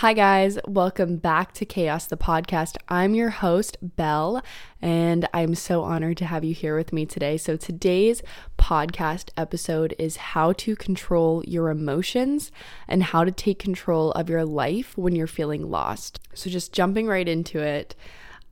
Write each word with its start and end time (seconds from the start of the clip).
Hi, 0.00 0.12
guys. 0.12 0.58
Welcome 0.68 1.16
back 1.16 1.54
to 1.54 1.64
Chaos, 1.64 2.06
the 2.06 2.18
podcast. 2.18 2.76
I'm 2.86 3.14
your 3.14 3.30
host, 3.30 3.78
Belle, 3.80 4.42
and 4.82 5.26
I'm 5.32 5.54
so 5.54 5.84
honored 5.84 6.18
to 6.18 6.26
have 6.26 6.44
you 6.44 6.52
here 6.52 6.76
with 6.76 6.92
me 6.92 7.06
today. 7.06 7.38
So, 7.38 7.56
today's 7.56 8.22
podcast 8.58 9.30
episode 9.38 9.94
is 9.98 10.18
how 10.18 10.52
to 10.52 10.76
control 10.76 11.42
your 11.46 11.70
emotions 11.70 12.52
and 12.86 13.04
how 13.04 13.24
to 13.24 13.32
take 13.32 13.58
control 13.58 14.12
of 14.12 14.28
your 14.28 14.44
life 14.44 14.98
when 14.98 15.16
you're 15.16 15.26
feeling 15.26 15.70
lost. 15.70 16.20
So, 16.34 16.50
just 16.50 16.74
jumping 16.74 17.06
right 17.06 17.26
into 17.26 17.60
it. 17.60 17.96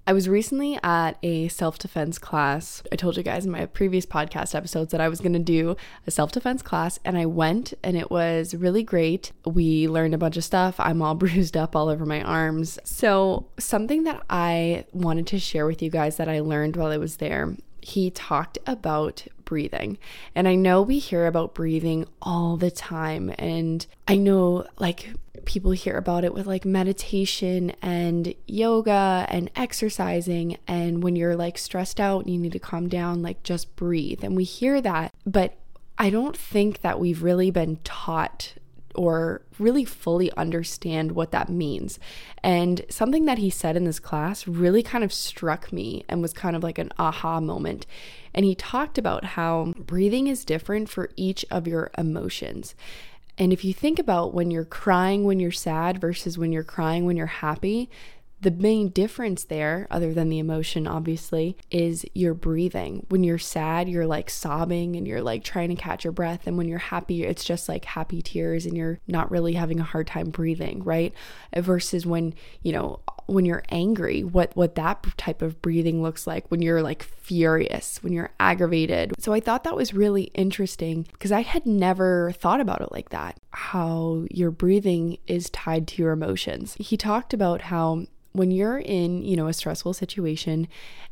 I 0.07 0.12
was 0.12 0.29
recently 0.29 0.79
at 0.82 1.12
a 1.23 1.48
self 1.48 1.79
defense 1.79 2.18
class. 2.18 2.82
I 2.93 2.96
told 2.96 3.16
you 3.16 3.23
guys 3.23 3.46
in 3.46 3.50
my 3.50 3.64
previous 3.64 4.05
podcast 4.05 4.55
episodes 4.55 4.93
that 4.93 5.00
I 5.00 5.09
was 5.09 5.20
going 5.20 5.32
to 5.32 5.38
do 5.38 5.77
a 6.07 6.11
self 6.11 6.30
defense 6.30 6.61
class, 6.61 6.98
and 7.07 7.16
I 7.16 7.25
went, 7.25 7.73
and 7.82 7.96
it 7.96 8.11
was 8.11 8.55
really 8.55 8.82
great. 8.82 9.32
We 9.46 9.88
learned 9.88 10.12
a 10.12 10.19
bunch 10.19 10.37
of 10.37 10.45
stuff. 10.45 10.79
I'm 10.79 11.01
all 11.01 11.14
bruised 11.14 11.56
up 11.56 11.75
all 11.75 11.88
over 11.88 12.05
my 12.05 12.23
arms. 12.23 12.79
So, 12.84 13.46
something 13.59 14.05
that 14.05 14.23
I 14.29 14.84
wanted 14.93 15.27
to 15.29 15.38
share 15.38 15.66
with 15.66 15.80
you 15.80 15.88
guys 15.88 16.16
that 16.18 16.29
I 16.29 16.41
learned 16.41 16.77
while 16.77 16.93
I 16.93 16.98
was 16.98 17.16
there 17.16 17.55
he 17.84 18.10
talked 18.10 18.57
about 18.66 19.27
breathing. 19.45 19.98
And 20.34 20.48
I 20.48 20.55
know 20.55 20.80
we 20.80 20.98
hear 20.98 21.27
about 21.27 21.55
breathing 21.55 22.07
all 22.23 22.57
the 22.57 22.71
time. 22.71 23.30
And 23.38 23.87
I 24.09 24.16
know 24.16 24.66
like 24.79 25.10
people 25.47 25.71
hear 25.73 25.97
about 25.97 26.25
it 26.25 26.34
with 26.34 26.47
like 26.47 26.65
meditation 26.65 27.73
and 27.83 28.35
yoga 28.47 29.27
and 29.29 29.51
exercising. 29.57 30.59
And 30.66 31.02
when 31.02 31.16
you're 31.16 31.37
like 31.37 31.59
stressed 31.59 32.01
out 32.01 32.25
and 32.25 32.35
you 32.35 32.41
need 32.41 32.52
to 32.52 32.59
calm 32.59 32.89
down, 32.89 33.23
like 33.23 33.43
just 33.43 33.75
breathe. 33.77 34.25
And 34.25 34.37
we 34.37 34.45
hear 34.45 34.80
that. 34.80 35.12
But 35.27 35.57
I 35.99 36.11
don't 36.11 36.37
think 36.37 36.80
that 36.80 36.99
we've 36.99 37.23
really 37.23 37.51
been 37.51 37.79
taught 37.85 38.55
or 38.95 39.43
really 39.59 39.85
fully 39.85 40.30
understand 40.33 41.12
what 41.12 41.33
that 41.33 41.49
means. 41.49 41.99
And 42.43 42.83
something 42.88 43.24
that 43.24 43.38
he 43.38 43.51
said 43.51 43.77
in 43.77 43.85
this 43.85 43.99
class 43.99 44.47
really 44.47 44.83
kind 44.83 45.05
of 45.05 45.13
struck 45.13 45.73
me 45.73 46.05
and 46.09 46.23
was 46.23 46.33
kind 46.33 46.55
of 46.55 46.63
like 46.63 46.79
an 46.79 46.93
aha 46.99 47.40
moment. 47.40 47.87
And 48.33 48.45
he 48.45 48.55
talked 48.55 48.99
about 48.99 49.24
how 49.24 49.73
breathing 49.77 50.27
is 50.27 50.45
different 50.45 50.88
for 50.88 51.11
each 51.16 51.45
of 51.51 51.66
your 51.66 51.90
emotions. 51.99 52.74
And 53.37 53.52
if 53.52 53.65
you 53.65 53.74
think 53.74 53.99
about 53.99 54.32
when 54.32 54.51
you're 54.51 54.65
crying 54.65 55.24
when 55.24 55.40
you're 55.40 55.51
sad 55.51 56.01
versus 56.01 56.38
when 56.38 56.52
you're 56.52 56.63
crying 56.63 57.04
when 57.04 57.16
you're 57.16 57.27
happy, 57.27 57.90
the 58.45 58.50
main 58.50 58.90
difference 58.90 59.45
there, 59.45 59.88
other 59.90 60.12
than 60.12 60.28
the 60.28 60.38
emotion, 60.38 60.87
obviously, 60.87 61.56
is 61.70 62.04
your 62.12 62.34
breathing. 62.34 63.06
When 63.09 63.24
you're 63.24 63.38
sad, 63.38 63.88
you're 63.88 64.06
like 64.06 64.28
sobbing 64.28 64.97
and 64.97 65.09
you're 65.09 65.22
like 65.22 65.42
trying 65.42 65.70
to 65.70 65.75
catch 65.75 66.04
your 66.04 66.12
breath. 66.12 66.47
And 66.47 66.59
when 66.59 66.69
you're 66.69 66.78
happy, 66.78 67.25
it's 67.25 67.42
just 67.42 67.70
like 67.70 67.87
happy 67.87 68.20
tears 68.20 68.66
and 68.66 68.76
you're 68.76 69.00
not 69.09 69.31
really 69.31 69.54
having 69.54 69.81
a 69.81 69.84
hard 69.84 70.06
time 70.06 70.28
breathing, 70.28 70.84
right? 70.84 71.15
Versus 71.56 72.04
when, 72.04 72.34
you 72.62 72.72
know, 72.72 73.00
when 73.26 73.47
you're 73.47 73.65
angry, 73.70 74.22
what 74.22 74.54
what 74.54 74.75
that 74.75 75.03
type 75.16 75.41
of 75.41 75.62
breathing 75.62 76.03
looks 76.03 76.26
like 76.26 76.50
when 76.50 76.60
you're 76.60 76.82
like 76.82 77.03
furious, 77.03 78.03
when 78.03 78.12
you're 78.12 78.31
aggravated. 78.38 79.15
So 79.19 79.32
I 79.32 79.41
thought 79.41 79.65
that 79.65 79.75
was 79.75 79.94
really 79.94 80.25
interesting 80.34 81.06
because 81.12 81.32
I 81.32 81.41
had 81.41 81.65
never 81.65 82.32
thought 82.32 82.60
about 82.60 82.82
it 82.82 82.92
like 82.92 83.09
that. 83.09 83.38
How 83.53 84.26
your 84.31 84.50
breathing 84.50 85.16
is 85.26 85.48
tied 85.48 85.88
to 85.88 86.03
your 86.03 86.12
emotions. 86.12 86.76
He 86.78 86.98
talked 86.98 87.32
about 87.32 87.62
how 87.62 88.04
when 88.34 88.50
you're 88.50 88.78
in, 88.78 89.25
you 89.25 89.37
know, 89.37 89.47
a 89.47 89.53
stressful 89.53 89.94
situation 89.94 90.66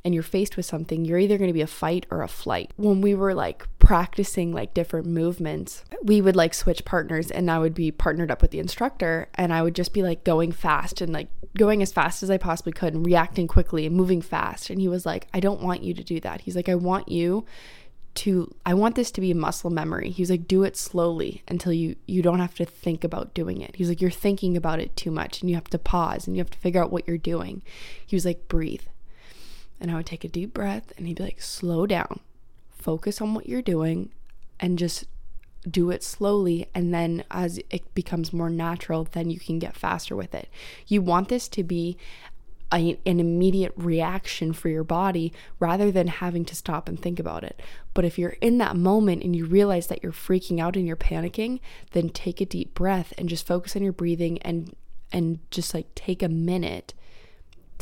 and 0.04 0.12
you're 0.12 0.24
faced 0.24 0.56
with 0.56 0.66
something, 0.66 1.04
you're 1.04 1.20
either 1.20 1.38
going 1.38 1.48
to 1.48 1.54
be 1.54 1.62
a 1.62 1.68
fight 1.68 2.04
or 2.10 2.20
a 2.20 2.28
flight. 2.28 2.72
When 2.76 3.00
we 3.00 3.14
were 3.14 3.32
like 3.32 3.68
practicing 3.78 4.52
like 4.52 4.74
different 4.74 5.06
movements, 5.06 5.84
we 6.02 6.20
would 6.20 6.34
like 6.34 6.52
switch 6.52 6.84
partners 6.84 7.30
and 7.30 7.48
I 7.48 7.60
would 7.60 7.74
be 7.74 7.92
partnered 7.92 8.32
up 8.32 8.42
with 8.42 8.50
the 8.50 8.58
instructor 8.58 9.28
and 9.36 9.52
I 9.52 9.62
would 9.62 9.76
just 9.76 9.92
be 9.92 10.02
like 10.02 10.24
going 10.24 10.50
fast 10.50 11.00
and 11.00 11.12
like 11.12 11.28
going 11.56 11.80
as 11.80 11.92
fast 11.92 12.24
as 12.24 12.30
I 12.30 12.38
possibly 12.38 12.72
could 12.72 12.92
and 12.92 13.06
reacting 13.06 13.46
quickly 13.46 13.86
and 13.86 13.94
moving 13.94 14.20
fast. 14.20 14.68
And 14.68 14.80
he 14.80 14.88
was 14.88 15.06
like, 15.06 15.28
I 15.32 15.38
don't 15.38 15.62
want 15.62 15.84
you 15.84 15.94
to 15.94 16.02
do 16.02 16.18
that. 16.20 16.40
He's 16.40 16.56
like, 16.56 16.68
I 16.68 16.74
want 16.74 17.08
you 17.08 17.46
to 18.14 18.54
I 18.66 18.74
want 18.74 18.94
this 18.94 19.10
to 19.12 19.20
be 19.20 19.32
muscle 19.34 19.70
memory. 19.70 20.10
He's 20.10 20.30
like 20.30 20.46
do 20.46 20.64
it 20.64 20.76
slowly 20.76 21.42
until 21.48 21.72
you 21.72 21.96
you 22.06 22.22
don't 22.22 22.40
have 22.40 22.54
to 22.56 22.64
think 22.64 23.04
about 23.04 23.34
doing 23.34 23.60
it. 23.60 23.76
He's 23.76 23.88
like 23.88 24.00
you're 24.00 24.10
thinking 24.10 24.56
about 24.56 24.80
it 24.80 24.96
too 24.96 25.10
much 25.10 25.40
and 25.40 25.48
you 25.48 25.56
have 25.56 25.70
to 25.70 25.78
pause 25.78 26.26
and 26.26 26.36
you 26.36 26.40
have 26.40 26.50
to 26.50 26.58
figure 26.58 26.82
out 26.82 26.92
what 26.92 27.06
you're 27.06 27.18
doing. 27.18 27.62
He 28.04 28.16
was 28.16 28.24
like 28.24 28.48
breathe. 28.48 28.82
And 29.80 29.90
I 29.90 29.94
would 29.94 30.06
take 30.06 30.24
a 30.24 30.28
deep 30.28 30.54
breath 30.54 30.92
and 30.96 31.06
he'd 31.06 31.16
be 31.16 31.24
like 31.24 31.40
slow 31.40 31.86
down. 31.86 32.20
Focus 32.70 33.20
on 33.20 33.34
what 33.34 33.48
you're 33.48 33.62
doing 33.62 34.10
and 34.60 34.78
just 34.78 35.06
do 35.68 35.90
it 35.90 36.02
slowly 36.02 36.68
and 36.74 36.92
then 36.92 37.22
as 37.30 37.60
it 37.70 37.94
becomes 37.94 38.32
more 38.32 38.50
natural 38.50 39.04
then 39.12 39.30
you 39.30 39.38
can 39.38 39.58
get 39.58 39.76
faster 39.76 40.14
with 40.14 40.34
it. 40.34 40.48
You 40.86 41.02
want 41.02 41.28
this 41.28 41.48
to 41.48 41.62
be 41.62 41.96
a, 42.72 42.98
an 43.06 43.20
immediate 43.20 43.72
reaction 43.76 44.52
for 44.52 44.68
your 44.68 44.84
body 44.84 45.32
rather 45.58 45.90
than 45.90 46.06
having 46.08 46.44
to 46.46 46.56
stop 46.56 46.88
and 46.88 47.00
think 47.00 47.18
about 47.18 47.44
it. 47.44 47.60
But 47.94 48.04
if 48.04 48.18
you're 48.18 48.36
in 48.40 48.58
that 48.58 48.76
moment 48.76 49.22
and 49.22 49.36
you 49.36 49.44
realize 49.44 49.88
that 49.88 50.02
you're 50.02 50.12
freaking 50.12 50.60
out 50.60 50.76
and 50.76 50.86
you're 50.86 50.96
panicking, 50.96 51.60
then 51.92 52.08
take 52.08 52.40
a 52.40 52.46
deep 52.46 52.74
breath 52.74 53.12
and 53.18 53.28
just 53.28 53.46
focus 53.46 53.76
on 53.76 53.82
your 53.82 53.92
breathing 53.92 54.40
and 54.42 54.74
and 55.12 55.38
just 55.50 55.74
like 55.74 55.94
take 55.94 56.22
a 56.22 56.28
minute 56.28 56.94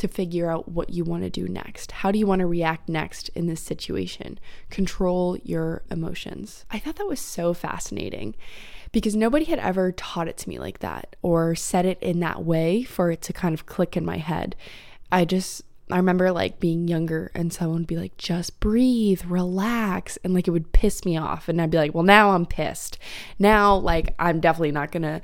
to 0.01 0.07
figure 0.07 0.49
out 0.49 0.67
what 0.67 0.89
you 0.89 1.03
want 1.03 1.23
to 1.23 1.29
do 1.29 1.47
next. 1.47 1.91
How 1.91 2.11
do 2.11 2.19
you 2.19 2.25
want 2.27 2.39
to 2.39 2.47
react 2.47 2.89
next 2.89 3.29
in 3.29 3.45
this 3.47 3.61
situation? 3.61 4.39
Control 4.69 5.37
your 5.43 5.83
emotions. 5.89 6.65
I 6.71 6.79
thought 6.79 6.95
that 6.97 7.07
was 7.07 7.19
so 7.19 7.53
fascinating 7.53 8.35
because 8.91 9.15
nobody 9.15 9.45
had 9.45 9.59
ever 9.59 9.91
taught 9.91 10.27
it 10.27 10.37
to 10.37 10.49
me 10.49 10.59
like 10.59 10.79
that 10.79 11.15
or 11.21 11.55
said 11.55 11.85
it 11.85 12.01
in 12.01 12.19
that 12.19 12.43
way 12.43 12.83
for 12.83 13.11
it 13.11 13.21
to 13.21 13.33
kind 13.33 13.53
of 13.53 13.65
click 13.67 13.95
in 13.95 14.03
my 14.03 14.17
head. 14.17 14.55
I 15.11 15.23
just 15.23 15.63
I 15.91 15.97
remember 15.97 16.31
like 16.31 16.59
being 16.59 16.87
younger 16.87 17.31
and 17.35 17.53
someone 17.53 17.79
would 17.79 17.87
be 17.87 17.97
like, 17.97 18.17
just 18.17 18.59
breathe, 18.59 19.21
relax. 19.25 20.17
And 20.23 20.33
like 20.33 20.47
it 20.47 20.51
would 20.51 20.71
piss 20.71 21.05
me 21.05 21.17
off. 21.17 21.47
And 21.47 21.61
I'd 21.61 21.69
be 21.69 21.77
like, 21.77 21.93
well, 21.93 22.03
now 22.03 22.31
I'm 22.31 22.45
pissed. 22.45 22.97
Now, 23.37 23.75
like, 23.75 24.15
I'm 24.17 24.39
definitely 24.39 24.71
not 24.71 24.91
going 24.91 25.03
to 25.03 25.21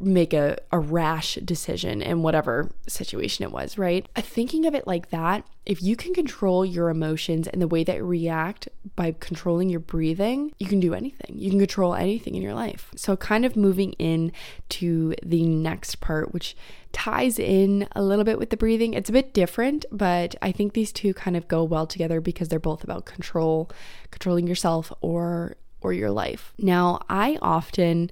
make 0.00 0.32
a, 0.32 0.58
a 0.70 0.78
rash 0.78 1.36
decision 1.36 2.02
in 2.02 2.22
whatever 2.22 2.70
situation 2.86 3.44
it 3.44 3.52
was, 3.52 3.78
right? 3.78 4.06
Uh, 4.16 4.20
thinking 4.22 4.66
of 4.66 4.74
it 4.74 4.86
like 4.86 5.10
that, 5.10 5.46
if 5.66 5.82
you 5.82 5.96
can 5.96 6.12
control 6.12 6.64
your 6.64 6.90
emotions 6.90 7.48
and 7.48 7.62
the 7.62 7.68
way 7.68 7.84
that 7.84 7.96
you 7.96 8.04
react 8.04 8.68
by 8.96 9.14
controlling 9.18 9.70
your 9.70 9.80
breathing, 9.80 10.52
you 10.58 10.66
can 10.66 10.80
do 10.80 10.94
anything. 10.94 11.38
You 11.38 11.50
can 11.50 11.58
control 11.58 11.94
anything 11.94 12.34
in 12.34 12.42
your 12.42 12.54
life. 12.54 12.90
So, 12.96 13.16
kind 13.16 13.44
of 13.46 13.56
moving 13.56 13.92
in 13.94 14.32
to 14.70 15.14
the 15.22 15.46
next 15.46 15.96
part, 16.00 16.34
which 16.34 16.56
ties 16.92 17.38
in 17.38 17.88
a 17.92 18.02
little 18.02 18.24
bit 18.24 18.38
with 18.38 18.50
the 18.50 18.56
breathing. 18.56 18.94
It's 18.94 19.08
a 19.08 19.12
bit 19.12 19.32
different, 19.32 19.86
but 19.90 20.34
I 20.42 20.52
think 20.52 20.74
these 20.74 20.92
two 20.92 21.14
kind 21.14 21.36
of 21.36 21.48
go 21.48 21.64
well 21.64 21.86
together 21.86 22.20
because 22.20 22.48
they're 22.48 22.58
both 22.58 22.84
about 22.84 23.04
control, 23.04 23.70
controlling 24.10 24.46
yourself 24.46 24.92
or 25.00 25.56
or 25.80 25.92
your 25.92 26.10
life. 26.10 26.54
Now, 26.58 27.00
I 27.10 27.38
often 27.42 28.10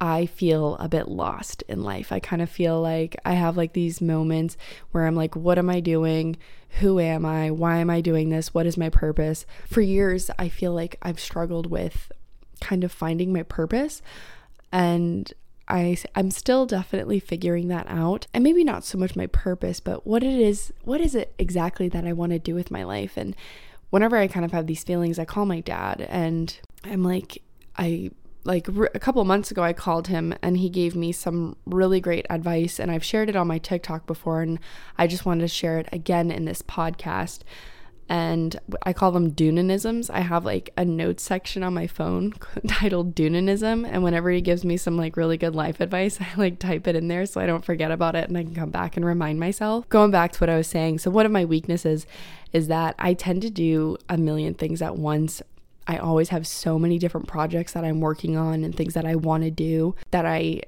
I 0.00 0.26
feel 0.26 0.76
a 0.76 0.88
bit 0.88 1.08
lost 1.08 1.62
in 1.68 1.82
life. 1.82 2.12
I 2.12 2.18
kind 2.18 2.42
of 2.42 2.50
feel 2.50 2.80
like 2.80 3.16
I 3.24 3.34
have 3.34 3.56
like 3.56 3.72
these 3.72 4.00
moments 4.00 4.56
where 4.90 5.06
I'm 5.06 5.16
like, 5.16 5.36
what 5.36 5.58
am 5.58 5.70
I 5.70 5.80
doing? 5.80 6.36
Who 6.80 6.98
am 6.98 7.24
I? 7.24 7.50
Why 7.50 7.78
am 7.78 7.90
I 7.90 8.00
doing 8.00 8.30
this? 8.30 8.52
What 8.52 8.66
is 8.66 8.76
my 8.76 8.90
purpose? 8.90 9.46
For 9.66 9.80
years, 9.80 10.30
I 10.38 10.48
feel 10.48 10.72
like 10.72 10.96
I've 11.02 11.20
struggled 11.20 11.70
with 11.70 12.10
kind 12.60 12.84
of 12.84 12.92
finding 12.92 13.32
my 13.32 13.44
purpose. 13.44 14.02
And 14.72 15.32
I, 15.68 15.96
I'm 16.14 16.30
still 16.30 16.66
definitely 16.66 17.20
figuring 17.20 17.68
that 17.68 17.86
out. 17.88 18.26
And 18.34 18.44
maybe 18.44 18.64
not 18.64 18.84
so 18.84 18.98
much 18.98 19.16
my 19.16 19.28
purpose, 19.28 19.80
but 19.80 20.06
what 20.06 20.22
it 20.22 20.38
is, 20.38 20.72
what 20.82 21.00
is 21.00 21.14
it 21.14 21.32
exactly 21.38 21.88
that 21.88 22.04
I 22.04 22.12
want 22.12 22.32
to 22.32 22.38
do 22.38 22.54
with 22.54 22.70
my 22.70 22.84
life? 22.84 23.16
And 23.16 23.34
whenever 23.90 24.16
I 24.16 24.26
kind 24.26 24.44
of 24.44 24.52
have 24.52 24.66
these 24.66 24.84
feelings, 24.84 25.18
I 25.18 25.24
call 25.24 25.46
my 25.46 25.60
dad 25.60 26.02
and 26.10 26.58
I'm 26.82 27.04
like, 27.04 27.40
I 27.78 28.10
like 28.44 28.68
a 28.68 28.98
couple 28.98 29.24
months 29.24 29.50
ago 29.50 29.62
I 29.62 29.72
called 29.72 30.08
him 30.08 30.34
and 30.42 30.58
he 30.58 30.68
gave 30.68 30.94
me 30.94 31.12
some 31.12 31.56
really 31.64 32.00
great 32.00 32.26
advice 32.28 32.78
and 32.78 32.90
I've 32.90 33.04
shared 33.04 33.28
it 33.28 33.36
on 33.36 33.46
my 33.46 33.58
TikTok 33.58 34.06
before 34.06 34.42
and 34.42 34.58
I 34.98 35.06
just 35.06 35.24
wanted 35.24 35.42
to 35.42 35.48
share 35.48 35.78
it 35.78 35.88
again 35.90 36.30
in 36.30 36.44
this 36.44 36.62
podcast 36.62 37.40
and 38.06 38.60
I 38.82 38.92
call 38.92 39.12
them 39.12 39.32
Doonanisms. 39.32 40.10
I 40.12 40.20
have 40.20 40.44
like 40.44 40.70
a 40.76 40.84
notes 40.84 41.22
section 41.22 41.62
on 41.62 41.72
my 41.72 41.86
phone 41.86 42.34
titled 42.68 43.14
Doonanism 43.14 43.88
and 43.90 44.02
whenever 44.02 44.30
he 44.30 44.42
gives 44.42 44.64
me 44.64 44.76
some 44.76 44.98
like 44.98 45.16
really 45.16 45.38
good 45.38 45.54
life 45.54 45.80
advice, 45.80 46.18
I 46.20 46.28
like 46.36 46.58
type 46.58 46.86
it 46.86 46.96
in 46.96 47.08
there 47.08 47.24
so 47.24 47.40
I 47.40 47.46
don't 47.46 47.64
forget 47.64 47.90
about 47.90 48.14
it 48.14 48.28
and 48.28 48.36
I 48.36 48.42
can 48.42 48.54
come 48.54 48.70
back 48.70 48.96
and 48.96 49.06
remind 49.06 49.40
myself. 49.40 49.88
Going 49.88 50.10
back 50.10 50.32
to 50.32 50.40
what 50.40 50.50
I 50.50 50.56
was 50.56 50.68
saying, 50.68 50.98
so 50.98 51.10
one 51.10 51.26
of 51.26 51.32
my 51.32 51.44
weaknesses 51.44 52.06
is 52.52 52.68
that 52.68 52.94
I 52.98 53.14
tend 53.14 53.42
to 53.42 53.50
do 53.50 53.96
a 54.08 54.18
million 54.18 54.54
things 54.54 54.82
at 54.82 54.96
once. 54.96 55.42
I 55.86 55.98
always 55.98 56.30
have 56.30 56.46
so 56.46 56.78
many 56.78 56.98
different 56.98 57.26
projects 57.26 57.72
that 57.72 57.84
I'm 57.84 58.00
working 58.00 58.36
on 58.36 58.64
and 58.64 58.74
things 58.74 58.94
that 58.94 59.04
I 59.04 59.16
want 59.16 59.44
to 59.44 59.50
do 59.50 59.94
that 60.10 60.24
I 60.24 60.62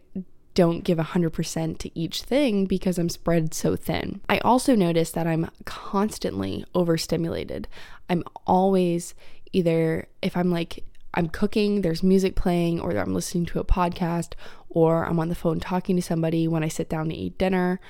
don't 0.55 0.85
give 0.85 0.99
100% 0.99 1.79
to 1.79 1.99
each 1.99 2.23
thing 2.23 2.65
because 2.65 2.99
I'm 2.99 3.11
spread 3.11 3.53
so 3.53 3.77
thin. 3.77 4.21
I 4.29 4.39
also 4.39 4.75
notice 4.75 5.11
that 5.13 5.27
I'm 5.27 5.51
constantly 5.67 6.65
overstimulated. 6.75 7.69
I'm 8.09 8.25
always 8.47 9.15
either, 9.53 10.09
if 10.23 10.37
I'm 10.37 10.51
like, 10.51 10.85
I'm 11.13 11.29
cooking, 11.29 11.83
there's 11.83 12.03
music 12.03 12.37
playing, 12.37 12.81
or 12.81 12.97
I'm 12.97 13.15
listening 13.15 13.47
to 13.47 13.61
a 13.61 13.65
podcast, 13.65 14.33
or 14.69 15.07
I'm 15.07 15.21
on 15.21 15.29
the 15.29 15.35
phone 15.35 15.61
talking 15.61 15.97
to 15.97 16.03
somebody. 16.03 16.49
When 16.49 16.63
I 16.63 16.69
sit 16.69 16.89
down 16.89 17.09
to 17.09 17.15
eat 17.15 17.39
dinner, 17.39 17.81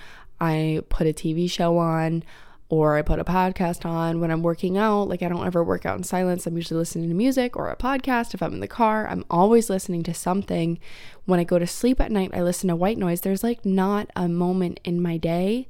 I 0.40 0.82
put 0.88 1.06
a 1.06 1.12
TV 1.12 1.50
show 1.50 1.79
on 1.79 2.22
or 2.69 2.97
I 2.97 3.03
put 3.03 3.21
a 3.21 3.25
podcast 3.25 3.85
on 3.85 4.21
when 4.21 4.31
I'm 4.31 4.43
working 4.43 4.77
out. 4.77 5.09
Like, 5.09 5.23
I 5.23 5.29
don't 5.29 5.47
ever 5.47 5.63
work 5.63 5.87
out 5.87 5.97
in 5.97 6.03
silence. 6.03 6.47
I'm 6.47 6.57
usually 6.57 6.79
listening 6.79 7.09
to 7.09 7.15
music 7.15 7.57
or 7.57 7.71
a 7.71 7.77
podcast. 7.77 8.35
If 8.35 8.43
I'm 8.43 8.55
in 8.55 8.61
the 8.61 8.67
car, 8.67 9.07
I'm 9.07 9.25
always 9.31 9.71
listening 9.71 10.03
to 10.05 10.15
something. 10.15 10.79
When 11.27 11.39
I 11.39 11.45
go 11.45 11.59
to 11.59 11.67
sleep 11.67 12.01
at 12.01 12.11
night, 12.11 12.33
I 12.35 12.43
listen 12.43 12.69
to 12.69 12.77
white 12.77 12.99
noise. 12.99 13.21
There's 13.21 13.45
like 13.45 13.65
not 13.65 14.11
a 14.17 14.29
moment 14.29 14.81
in 14.85 15.01
my 15.01 15.17
day 15.17 15.69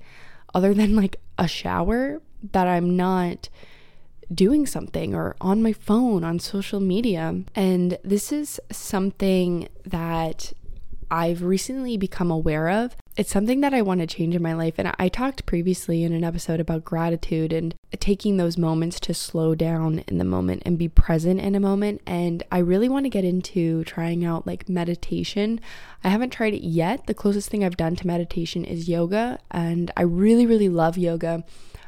other 0.55 0.73
than 0.73 0.97
like 0.97 1.17
a 1.39 1.47
shower 1.47 2.23
that 2.53 2.67
I'm 2.67 2.97
not 2.97 3.51
doing 4.33 4.67
something 4.67 5.15
or 5.15 5.37
on 5.41 5.63
my 5.63 5.73
phone, 5.73 6.25
on 6.25 6.39
social 6.39 6.81
media. 6.81 7.43
And 7.55 7.99
this 8.03 8.33
is 8.33 8.59
something 8.73 9.69
that 9.85 10.53
I've 11.11 11.43
recently 11.43 11.97
become 11.97 12.31
aware 12.31 12.69
of. 12.69 12.97
It's 13.17 13.31
something 13.31 13.63
that 13.63 13.73
I 13.73 13.81
want 13.81 14.01
to 14.01 14.07
change 14.07 14.35
in 14.35 14.43
my 14.43 14.53
life. 14.53 14.75
And 14.77 14.93
I 14.99 15.09
talked 15.09 15.47
previously 15.47 16.05
in 16.05 16.13
an 16.13 16.23
episode 16.23 16.61
about 16.61 16.85
gratitude 16.85 17.51
and 17.51 17.75
taking 17.99 18.37
those 18.37 18.59
moments 18.59 19.01
to 19.01 19.15
slow 19.15 19.55
down 19.55 20.05
in 20.07 20.19
the 20.19 20.25
moment 20.25 20.65
and 20.67 20.77
be 20.77 20.89
present 20.89 21.41
in 21.41 21.55
a 21.55 21.61
moment. 21.61 22.03
And 22.07 22.43
I 22.53 22.59
really 22.59 22.91
want 22.91 23.07
to 23.07 23.11
get 23.11 23.25
into 23.25 23.85
trying 23.85 24.23
out 24.23 24.47
like 24.47 24.69
meditation. 24.69 25.61
I 26.05 26.11
haven't 26.11 26.29
tried 26.29 26.53
it 26.53 26.63
yet. 26.63 27.07
The 27.07 27.15
closest 27.15 27.49
thing 27.49 27.65
I've 27.65 27.79
done 27.79 27.97
to 27.97 28.07
meditation 28.07 28.67
is 28.67 28.87
yoga. 28.87 29.39
And 29.51 29.91
I 29.97 30.03
really, 30.03 30.45
really 30.45 30.69
love 30.69 30.99
yoga. 30.99 31.43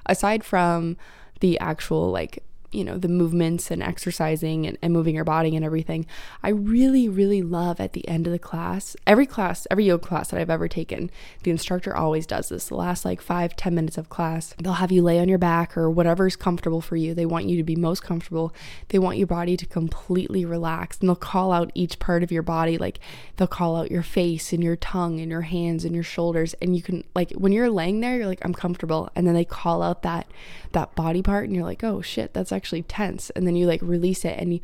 Aside 0.06 0.44
from 0.44 0.96
the 1.40 1.58
actual 1.60 2.10
like 2.10 2.42
you 2.70 2.84
know, 2.84 2.98
the 2.98 3.08
movements 3.08 3.70
and 3.70 3.82
exercising 3.82 4.66
and, 4.66 4.76
and 4.82 4.92
moving 4.92 5.14
your 5.14 5.24
body 5.24 5.56
and 5.56 5.64
everything. 5.64 6.06
I 6.42 6.50
really, 6.50 7.08
really 7.08 7.42
love 7.42 7.80
at 7.80 7.94
the 7.94 8.06
end 8.06 8.26
of 8.26 8.32
the 8.32 8.38
class, 8.38 8.94
every 9.06 9.26
class, 9.26 9.66
every 9.70 9.86
yoga 9.86 10.06
class 10.06 10.28
that 10.28 10.40
I've 10.40 10.50
ever 10.50 10.68
taken, 10.68 11.10
the 11.44 11.50
instructor 11.50 11.96
always 11.96 12.26
does 12.26 12.50
this. 12.50 12.68
The 12.68 12.74
last 12.74 13.04
like 13.04 13.22
five, 13.22 13.56
ten 13.56 13.74
minutes 13.74 13.96
of 13.96 14.10
class, 14.10 14.54
they'll 14.58 14.74
have 14.74 14.92
you 14.92 15.02
lay 15.02 15.18
on 15.18 15.28
your 15.28 15.38
back 15.38 15.76
or 15.76 15.90
whatever's 15.90 16.36
comfortable 16.36 16.80
for 16.80 16.96
you. 16.96 17.14
They 17.14 17.26
want 17.26 17.46
you 17.46 17.56
to 17.56 17.64
be 17.64 17.76
most 17.76 18.02
comfortable. 18.02 18.54
They 18.88 18.98
want 18.98 19.18
your 19.18 19.26
body 19.26 19.56
to 19.56 19.66
completely 19.66 20.44
relax. 20.44 20.98
And 20.98 21.08
they'll 21.08 21.16
call 21.16 21.52
out 21.52 21.72
each 21.74 21.98
part 21.98 22.22
of 22.22 22.30
your 22.30 22.42
body. 22.42 22.76
Like 22.76 23.00
they'll 23.36 23.46
call 23.46 23.76
out 23.76 23.90
your 23.90 24.02
face 24.02 24.52
and 24.52 24.62
your 24.62 24.76
tongue 24.76 25.20
and 25.20 25.30
your 25.30 25.42
hands 25.42 25.84
and 25.84 25.94
your 25.94 26.04
shoulders. 26.04 26.54
And 26.60 26.76
you 26.76 26.82
can 26.82 27.04
like 27.14 27.30
when 27.32 27.52
you're 27.52 27.70
laying 27.70 28.00
there, 28.00 28.16
you're 28.16 28.26
like, 28.26 28.44
I'm 28.44 28.54
comfortable. 28.54 29.08
And 29.14 29.26
then 29.26 29.34
they 29.34 29.44
call 29.44 29.82
out 29.82 30.02
that 30.02 30.26
that 30.72 30.94
body 30.94 31.22
part 31.22 31.44
and 31.44 31.54
you're 31.54 31.64
like, 31.64 31.82
oh 31.82 32.02
shit, 32.02 32.34
that's 32.34 32.52
actually 32.58 32.82
tense 32.82 33.30
and 33.30 33.46
then 33.46 33.56
you 33.56 33.66
like 33.66 33.80
release 33.82 34.24
it 34.24 34.38
and 34.38 34.52
you 34.52 34.60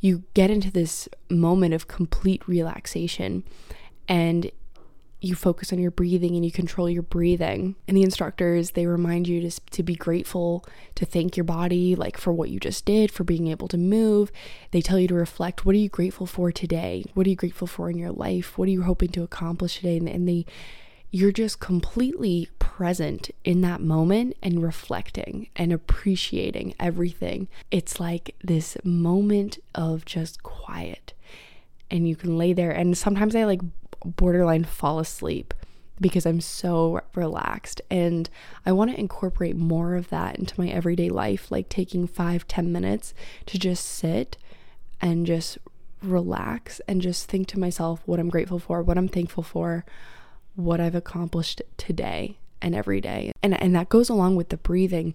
you 0.00 0.22
get 0.34 0.50
into 0.50 0.70
this 0.70 1.08
moment 1.30 1.74
of 1.74 1.88
complete 1.88 2.46
relaxation 2.46 3.42
and 4.06 4.50
you 5.20 5.34
focus 5.34 5.72
on 5.72 5.78
your 5.78 5.90
breathing 5.90 6.36
and 6.36 6.44
you 6.44 6.52
control 6.52 6.88
your 6.88 7.02
breathing. 7.02 7.74
And 7.88 7.96
the 7.96 8.04
instructors, 8.04 8.72
they 8.72 8.86
remind 8.86 9.26
you 9.26 9.48
to, 9.50 9.60
to 9.72 9.82
be 9.82 9.96
grateful, 9.96 10.64
to 10.94 11.04
thank 11.04 11.36
your 11.36 11.44
body, 11.44 11.96
like 11.96 12.16
for 12.16 12.32
what 12.32 12.50
you 12.50 12.60
just 12.60 12.84
did, 12.84 13.10
for 13.10 13.24
being 13.24 13.48
able 13.48 13.66
to 13.68 13.76
move. 13.76 14.30
They 14.70 14.80
tell 14.80 14.98
you 14.98 15.08
to 15.08 15.14
reflect 15.14 15.66
what 15.66 15.74
are 15.74 15.78
you 15.78 15.88
grateful 15.88 16.26
for 16.26 16.52
today? 16.52 17.04
What 17.14 17.26
are 17.26 17.30
you 17.30 17.36
grateful 17.36 17.66
for 17.66 17.90
in 17.90 17.98
your 17.98 18.12
life? 18.12 18.56
What 18.56 18.68
are 18.68 18.72
you 18.72 18.82
hoping 18.82 19.10
to 19.10 19.24
accomplish 19.24 19.76
today? 19.78 19.96
And, 19.96 20.08
and 20.08 20.28
they, 20.28 20.46
you're 21.10 21.32
just 21.32 21.60
completely 21.60 22.48
present 22.58 23.30
in 23.44 23.60
that 23.62 23.80
moment 23.80 24.36
and 24.42 24.62
reflecting 24.62 25.48
and 25.56 25.72
appreciating 25.72 26.74
everything. 26.78 27.48
It's 27.70 27.98
like 27.98 28.34
this 28.42 28.76
moment 28.84 29.58
of 29.74 30.04
just 30.04 30.42
quiet. 30.42 31.14
And 31.90 32.06
you 32.06 32.14
can 32.14 32.36
lay 32.36 32.52
there, 32.52 32.70
and 32.70 32.96
sometimes 32.96 33.34
I 33.34 33.44
like 33.44 33.62
borderline 34.04 34.64
fall 34.64 34.98
asleep 34.98 35.54
because 36.00 36.26
I'm 36.26 36.40
so 36.40 37.00
relaxed. 37.14 37.80
And 37.90 38.28
I 38.66 38.72
want 38.72 38.90
to 38.90 39.00
incorporate 39.00 39.56
more 39.56 39.96
of 39.96 40.10
that 40.10 40.38
into 40.38 40.60
my 40.60 40.68
everyday 40.68 41.08
life, 41.08 41.50
like 41.50 41.68
taking 41.68 42.06
five, 42.06 42.46
ten 42.46 42.70
minutes 42.70 43.14
to 43.46 43.58
just 43.58 43.86
sit 43.86 44.36
and 45.00 45.26
just 45.26 45.58
relax 46.02 46.80
and 46.86 47.00
just 47.00 47.28
think 47.28 47.48
to 47.48 47.58
myself 47.58 48.02
what 48.04 48.20
I'm 48.20 48.28
grateful 48.28 48.58
for, 48.58 48.82
what 48.82 48.98
I'm 48.98 49.08
thankful 49.08 49.42
for 49.42 49.84
what 50.58 50.80
I've 50.80 50.94
accomplished 50.94 51.62
today 51.76 52.38
and 52.60 52.74
every 52.74 53.00
day. 53.00 53.32
And 53.42 53.60
and 53.60 53.74
that 53.76 53.88
goes 53.88 54.08
along 54.08 54.36
with 54.36 54.48
the 54.48 54.56
breathing. 54.56 55.14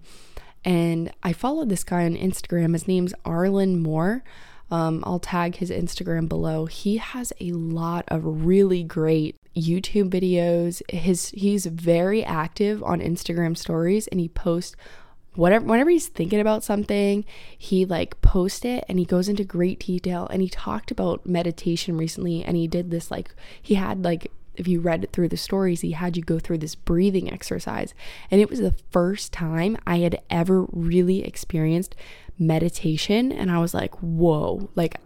And 0.64 1.12
I 1.22 1.34
followed 1.34 1.68
this 1.68 1.84
guy 1.84 2.06
on 2.06 2.16
Instagram. 2.16 2.72
His 2.72 2.88
name's 2.88 3.12
Arlin 3.26 3.82
Moore. 3.82 4.24
Um, 4.70 5.04
I'll 5.06 5.18
tag 5.18 5.56
his 5.56 5.70
Instagram 5.70 6.28
below. 6.28 6.64
He 6.64 6.96
has 6.96 7.32
a 7.38 7.52
lot 7.52 8.06
of 8.08 8.46
really 8.46 8.82
great 8.82 9.36
YouTube 9.54 10.10
videos. 10.10 10.80
His 10.90 11.28
he's 11.30 11.66
very 11.66 12.24
active 12.24 12.82
on 12.82 13.00
Instagram 13.00 13.56
stories 13.56 14.06
and 14.08 14.20
he 14.20 14.28
posts 14.28 14.74
whatever 15.34 15.66
whenever 15.66 15.90
he's 15.90 16.08
thinking 16.08 16.40
about 16.40 16.64
something, 16.64 17.24
he 17.58 17.84
like 17.84 18.20
posts 18.22 18.64
it 18.64 18.84
and 18.88 18.98
he 18.98 19.04
goes 19.04 19.28
into 19.28 19.44
great 19.44 19.80
detail 19.80 20.26
and 20.30 20.40
he 20.40 20.48
talked 20.48 20.90
about 20.90 21.26
meditation 21.26 21.98
recently 21.98 22.42
and 22.42 22.56
he 22.56 22.66
did 22.66 22.90
this 22.90 23.10
like 23.10 23.34
he 23.60 23.74
had 23.74 24.02
like 24.02 24.30
if 24.56 24.68
you 24.68 24.80
read 24.80 25.10
through 25.12 25.28
the 25.28 25.36
stories, 25.36 25.80
he 25.80 25.92
had 25.92 26.16
you 26.16 26.22
go 26.22 26.38
through 26.38 26.58
this 26.58 26.74
breathing 26.74 27.32
exercise. 27.32 27.94
And 28.30 28.40
it 28.40 28.50
was 28.50 28.60
the 28.60 28.74
first 28.90 29.32
time 29.32 29.76
I 29.86 29.98
had 29.98 30.20
ever 30.30 30.66
really 30.72 31.24
experienced 31.24 31.94
meditation. 32.38 33.32
And 33.32 33.50
I 33.50 33.58
was 33.58 33.74
like, 33.74 33.94
whoa, 33.96 34.70
like 34.74 34.96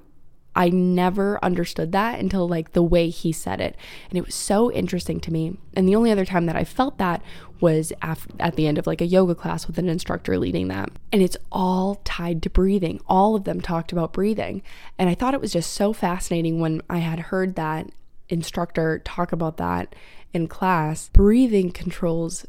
I 0.59 0.71
never 0.71 1.43
understood 1.45 1.93
that 1.93 2.19
until 2.19 2.49
like 2.49 2.73
the 2.73 2.83
way 2.83 3.11
he 3.11 3.31
said 3.31 3.61
it. 3.61 3.77
And 4.11 4.19
it 4.19 4.27
was 4.27 4.35
so 4.35 4.73
interesting 4.73 5.21
to 5.21 5.33
me. 5.33 5.57
And 5.75 5.89
the 5.89 5.95
only 5.95 6.11
other 6.11 6.25
time 6.25 6.47
that 6.47 6.57
I 6.57 6.65
felt 6.65 6.99
that 6.99 7.23
was 7.61 7.93
af- 8.03 8.27
at 8.41 8.57
the 8.57 8.67
end 8.67 8.77
of 8.77 8.87
like 8.87 9.01
a 9.01 9.07
yoga 9.07 9.37
class 9.37 9.69
with 9.69 9.79
an 9.79 9.89
instructor 9.89 10.37
leading 10.37 10.67
that. 10.67 10.91
And 11.13 11.23
it's 11.23 11.37
all 11.53 12.01
tied 12.05 12.43
to 12.43 12.51
breathing. 12.51 13.01
All 13.09 13.37
of 13.37 13.45
them 13.45 13.61
talked 13.61 13.93
about 13.93 14.13
breathing. 14.13 14.63
And 14.99 15.09
I 15.09 15.15
thought 15.15 15.35
it 15.35 15.41
was 15.41 15.53
just 15.53 15.73
so 15.73 15.93
fascinating 15.93 16.59
when 16.59 16.83
I 16.91 16.99
had 16.99 17.21
heard 17.21 17.55
that 17.55 17.91
instructor 18.29 19.01
talk 19.01 19.33
about 19.33 19.57
that 19.57 19.95
in 20.33 20.49
class, 20.49 21.09
breathing 21.11 21.71
controls 21.71 22.47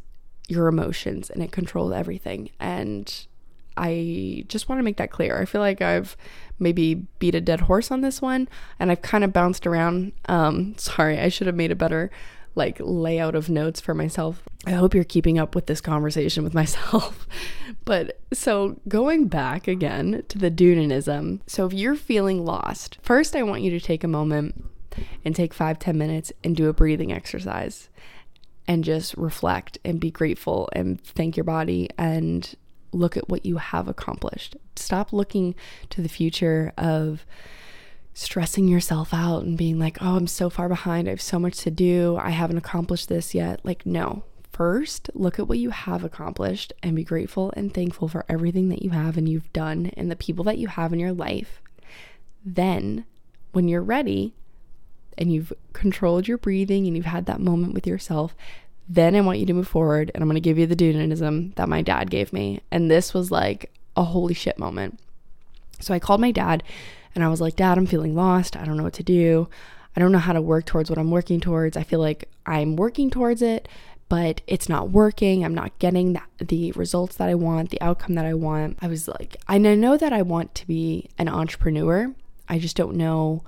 your 0.47 0.67
emotions 0.67 1.29
and 1.29 1.41
it 1.41 1.51
controls 1.51 1.93
everything. 1.93 2.49
And 2.59 3.27
I 3.77 4.43
just 4.47 4.67
want 4.67 4.79
to 4.79 4.83
make 4.83 4.97
that 4.97 5.11
clear. 5.11 5.39
I 5.39 5.45
feel 5.45 5.61
like 5.61 5.81
I've 5.81 6.17
maybe 6.59 6.95
beat 7.19 7.35
a 7.35 7.41
dead 7.41 7.61
horse 7.61 7.91
on 7.91 8.01
this 8.01 8.21
one 8.21 8.49
and 8.79 8.91
I've 8.91 9.01
kind 9.01 9.23
of 9.23 9.31
bounced 9.31 9.65
around. 9.65 10.11
Um, 10.27 10.75
sorry, 10.77 11.19
I 11.19 11.29
should 11.29 11.47
have 11.47 11.55
made 11.55 11.71
a 11.71 11.75
better 11.75 12.11
like 12.55 12.77
layout 12.81 13.35
of 13.35 13.49
notes 13.49 13.79
for 13.79 13.93
myself. 13.93 14.43
I 14.65 14.71
hope 14.71 14.93
you're 14.93 15.03
keeping 15.05 15.39
up 15.39 15.55
with 15.55 15.68
this 15.68 15.80
conversation 15.80 16.44
with 16.44 16.54
myself. 16.61 17.27
but 17.85 18.19
so 18.33 18.80
going 18.87 19.27
back 19.27 19.68
again 19.68 20.23
to 20.27 20.37
the 20.37 20.51
Doonanism. 20.51 21.39
So 21.47 21.65
if 21.65 21.73
you're 21.73 21.95
feeling 21.95 22.44
lost, 22.44 22.97
first 23.01 23.35
I 23.35 23.44
want 23.44 23.61
you 23.61 23.71
to 23.71 23.80
take 23.80 24.04
a 24.04 24.09
moment 24.09 24.69
and 25.23 25.35
take 25.35 25.53
five 25.53 25.79
ten 25.79 25.97
minutes 25.97 26.31
and 26.43 26.55
do 26.55 26.69
a 26.69 26.73
breathing 26.73 27.11
exercise 27.11 27.89
and 28.67 28.83
just 28.83 29.15
reflect 29.15 29.77
and 29.83 29.99
be 29.99 30.11
grateful 30.11 30.69
and 30.73 31.01
thank 31.01 31.35
your 31.35 31.43
body 31.43 31.89
and 31.97 32.55
look 32.91 33.17
at 33.17 33.29
what 33.29 33.45
you 33.45 33.57
have 33.57 33.87
accomplished. 33.87 34.55
Stop 34.75 35.11
looking 35.11 35.55
to 35.89 36.01
the 36.01 36.09
future 36.09 36.71
of 36.77 37.25
stressing 38.13 38.67
yourself 38.67 39.13
out 39.13 39.43
and 39.43 39.57
being 39.57 39.79
like, 39.79 39.97
oh, 40.01 40.17
I'm 40.17 40.27
so 40.27 40.49
far 40.49 40.67
behind. 40.67 41.07
I 41.07 41.11
have 41.11 41.21
so 41.21 41.39
much 41.39 41.57
to 41.59 41.71
do. 41.71 42.17
I 42.21 42.31
haven't 42.31 42.57
accomplished 42.57 43.09
this 43.09 43.33
yet. 43.33 43.59
Like, 43.63 43.85
no. 43.85 44.23
First, 44.51 45.09
look 45.13 45.39
at 45.39 45.47
what 45.47 45.57
you 45.57 45.69
have 45.69 46.03
accomplished 46.03 46.73
and 46.83 46.95
be 46.95 47.03
grateful 47.03 47.53
and 47.55 47.73
thankful 47.73 48.07
for 48.07 48.25
everything 48.27 48.69
that 48.69 48.81
you 48.81 48.89
have 48.89 49.17
and 49.17 49.29
you've 49.29 49.51
done 49.53 49.91
and 49.95 50.11
the 50.11 50.15
people 50.15 50.43
that 50.45 50.57
you 50.57 50.67
have 50.67 50.91
in 50.91 50.99
your 50.99 51.13
life. 51.13 51.61
Then, 52.43 53.05
when 53.53 53.67
you're 53.67 53.81
ready, 53.81 54.33
and 55.19 55.31
you've 55.31 55.54
controlled 55.73 56.28
your 56.28 56.40
breathing 56.40 56.88
and 56.88 56.95
you've 56.95 57.06
had 57.06 57.28
that 57.28 57.40
moment 57.42 57.73
with 57.73 57.85
yourself, 57.85 58.35
then 58.88 59.16
I 59.16 59.21
want 59.21 59.38
you 59.38 59.45
to 59.45 59.54
move 59.54 59.68
forward 59.68 60.09
and 60.14 60.23
I'm 60.23 60.28
going 60.28 60.35
to 60.35 60.42
give 60.42 60.57
you 60.57 60.66
the 60.66 60.76
Doonanism 60.76 61.54
that 61.56 61.69
my 61.69 61.83
dad 61.83 62.09
gave 62.09 62.33
me. 62.33 62.61
And 62.71 62.90
this 62.90 63.14
was 63.14 63.30
like 63.30 63.71
a 63.95 64.04
holy 64.04 64.33
shit 64.33 64.57
moment. 64.57 64.99
So 65.80 65.94
I 65.94 65.99
called 65.99 66.21
my 66.21 66.31
dad 66.31 66.64
and 67.14 67.23
I 67.23 67.28
was 67.28 67.42
like, 67.42 67.56
Dad, 67.56 67.78
I'm 67.78 67.85
feeling 67.85 68.16
lost. 68.16 68.56
I 68.56 68.66
don't 68.66 68.78
know 68.78 68.83
what 68.83 68.94
to 68.94 69.04
do. 69.04 69.49
I 69.95 69.99
don't 69.99 70.11
know 70.11 70.19
how 70.19 70.33
to 70.33 70.42
work 70.42 70.66
towards 70.66 70.90
what 70.90 70.99
I'm 70.99 71.11
working 71.11 71.40
towards. 71.40 71.76
I 71.76 71.83
feel 71.83 71.99
like 71.99 72.30
I'm 72.45 72.76
working 72.76 73.09
towards 73.09 73.42
it, 73.42 73.68
but 74.07 74.42
it's 74.47 74.69
not 74.69 74.92
working. 74.92 75.44
I'm 75.44 75.56
not 75.56 75.78
getting 75.80 76.14
that, 76.14 76.28
the 76.40 76.71
results 76.73 77.16
that 77.18 77.30
I 77.30 77.35
want, 77.35 77.69
the 77.69 77.81
outcome 77.81 78.16
that 78.16 78.26
I 78.26 78.33
want. 78.33 78.78
I 78.81 78.88
was 78.88 79.07
like, 79.07 79.38
I 79.47 79.57
know 79.57 79.97
that 79.97 80.14
I 80.14 80.21
want 80.21 80.56
to 80.56 80.68
be 80.68 81.09
an 81.18 81.28
entrepreneur. 81.28 82.14
I 82.47 82.59
just 82.59 82.76
don't 82.76 82.95
know 82.95 83.44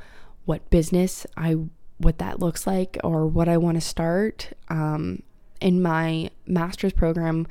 what 0.51 0.69
business 0.69 1.25
I 1.37 1.55
what 1.97 2.17
that 2.17 2.41
looks 2.41 2.67
like 2.67 2.97
or 3.05 3.25
what 3.25 3.47
I 3.47 3.55
want 3.55 3.75
to 3.75 3.81
start. 3.81 4.51
Um, 4.67 5.23
in 5.61 5.81
my 5.81 6.29
master's 6.45 6.91
program, 6.91 7.47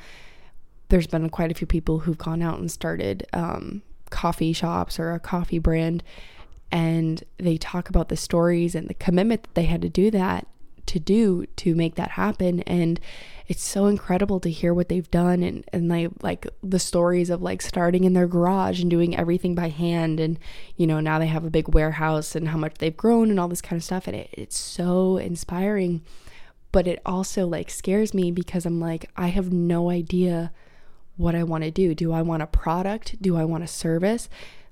there's 0.90 1.06
been 1.06 1.30
quite 1.30 1.50
a 1.50 1.54
few 1.54 1.66
people 1.66 2.00
who've 2.00 2.18
gone 2.18 2.42
out 2.42 2.58
and 2.58 2.70
started 2.70 3.26
um, 3.32 3.80
coffee 4.10 4.52
shops 4.52 5.00
or 5.00 5.12
a 5.12 5.18
coffee 5.18 5.58
brand. 5.58 6.02
and 6.70 7.24
they 7.38 7.56
talk 7.56 7.88
about 7.88 8.10
the 8.10 8.18
stories 8.18 8.74
and 8.74 8.86
the 8.86 8.94
commitment 8.94 9.44
that 9.44 9.54
they 9.54 9.64
had 9.64 9.80
to 9.80 9.88
do 9.88 10.10
that 10.10 10.46
to 10.90 10.98
do 10.98 11.46
to 11.56 11.74
make 11.74 11.94
that 11.94 12.12
happen 12.12 12.60
and 12.60 13.00
it's 13.46 13.62
so 13.62 13.86
incredible 13.86 14.38
to 14.38 14.50
hear 14.50 14.72
what 14.72 14.88
they've 14.88 15.10
done 15.10 15.42
and 15.42 15.64
and 15.72 15.90
they 15.90 16.08
like 16.22 16.46
the 16.62 16.78
stories 16.78 17.30
of 17.30 17.42
like 17.42 17.62
starting 17.62 18.04
in 18.04 18.12
their 18.12 18.26
garage 18.26 18.80
and 18.80 18.90
doing 18.90 19.16
everything 19.16 19.54
by 19.54 19.68
hand 19.68 20.20
and 20.20 20.38
you 20.76 20.86
know 20.86 21.00
now 21.00 21.18
they 21.18 21.26
have 21.26 21.44
a 21.44 21.50
big 21.50 21.72
warehouse 21.72 22.34
and 22.34 22.48
how 22.48 22.58
much 22.58 22.74
they've 22.78 22.96
grown 22.96 23.30
and 23.30 23.40
all 23.40 23.48
this 23.48 23.62
kind 23.62 23.78
of 23.78 23.84
stuff 23.84 24.06
and 24.06 24.16
it, 24.16 24.28
it's 24.32 24.58
so 24.58 25.16
inspiring 25.16 26.02
but 26.72 26.86
it 26.86 27.00
also 27.04 27.46
like 27.46 27.70
scares 27.70 28.14
me 28.14 28.30
because 28.30 28.66
I'm 28.66 28.80
like 28.80 29.10
I 29.16 29.28
have 29.28 29.52
no 29.52 29.90
idea 29.90 30.52
what 31.20 31.34
I 31.34 31.42
want 31.42 31.64
to 31.64 31.70
do. 31.70 31.94
Do 31.94 32.12
I 32.12 32.22
want 32.22 32.42
a 32.42 32.46
product? 32.46 33.20
Do 33.20 33.36
I 33.36 33.44
want 33.44 33.62
a 33.62 33.68
service? 33.68 34.28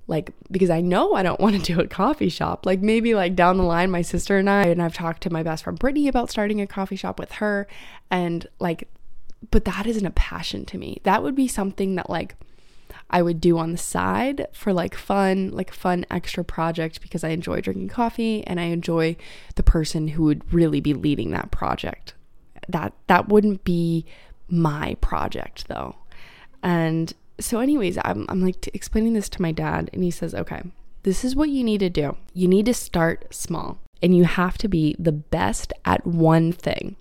Like 0.08 0.32
because 0.50 0.70
I 0.70 0.80
know 0.80 1.14
I 1.14 1.22
don't 1.22 1.40
want 1.40 1.54
to 1.54 1.74
do 1.74 1.80
a 1.80 1.86
coffee 1.86 2.28
shop. 2.28 2.66
Like 2.66 2.80
maybe 2.80 3.14
like 3.14 3.36
down 3.36 3.58
the 3.58 3.62
line 3.62 3.90
my 3.90 4.02
sister 4.02 4.38
and 4.38 4.50
I 4.50 4.64
and 4.64 4.82
I've 4.82 4.94
talked 4.94 5.22
to 5.22 5.30
my 5.30 5.44
best 5.44 5.64
friend 5.64 5.78
Brittany 5.78 6.08
about 6.08 6.30
starting 6.30 6.60
a 6.60 6.66
coffee 6.66 6.96
shop 6.96 7.18
with 7.20 7.32
her 7.32 7.68
and 8.10 8.46
like 8.58 8.88
but 9.52 9.64
that 9.66 9.86
isn't 9.86 10.04
a 10.04 10.10
passion 10.10 10.64
to 10.66 10.78
me. 10.78 11.00
That 11.04 11.22
would 11.22 11.36
be 11.36 11.46
something 11.46 11.94
that 11.94 12.10
like 12.10 12.34
I 13.10 13.22
would 13.22 13.40
do 13.40 13.56
on 13.56 13.72
the 13.72 13.78
side 13.78 14.48
for 14.52 14.72
like 14.72 14.94
fun, 14.94 15.50
like 15.50 15.72
fun 15.72 16.04
extra 16.10 16.44
project 16.44 17.00
because 17.00 17.24
I 17.24 17.28
enjoy 17.30 17.60
drinking 17.60 17.88
coffee 17.88 18.46
and 18.46 18.60
I 18.60 18.64
enjoy 18.64 19.16
the 19.54 19.62
person 19.62 20.08
who 20.08 20.24
would 20.24 20.52
really 20.52 20.80
be 20.80 20.92
leading 20.92 21.30
that 21.30 21.50
project. 21.50 22.14
That 22.68 22.92
that 23.06 23.28
wouldn't 23.28 23.64
be 23.64 24.04
my 24.48 24.96
project 25.00 25.68
though. 25.68 25.96
And 26.62 27.14
so, 27.40 27.60
anyways, 27.60 27.98
I'm, 28.04 28.26
I'm 28.28 28.42
like 28.42 28.60
t- 28.60 28.70
explaining 28.74 29.12
this 29.12 29.28
to 29.30 29.42
my 29.42 29.52
dad, 29.52 29.90
and 29.92 30.02
he 30.02 30.10
says, 30.10 30.34
okay, 30.34 30.62
this 31.04 31.24
is 31.24 31.36
what 31.36 31.50
you 31.50 31.62
need 31.62 31.78
to 31.78 31.90
do. 31.90 32.16
You 32.34 32.48
need 32.48 32.66
to 32.66 32.74
start 32.74 33.26
small, 33.32 33.78
and 34.02 34.16
you 34.16 34.24
have 34.24 34.58
to 34.58 34.68
be 34.68 34.96
the 34.98 35.12
best 35.12 35.72
at 35.84 36.06
one 36.06 36.52
thing. 36.52 36.96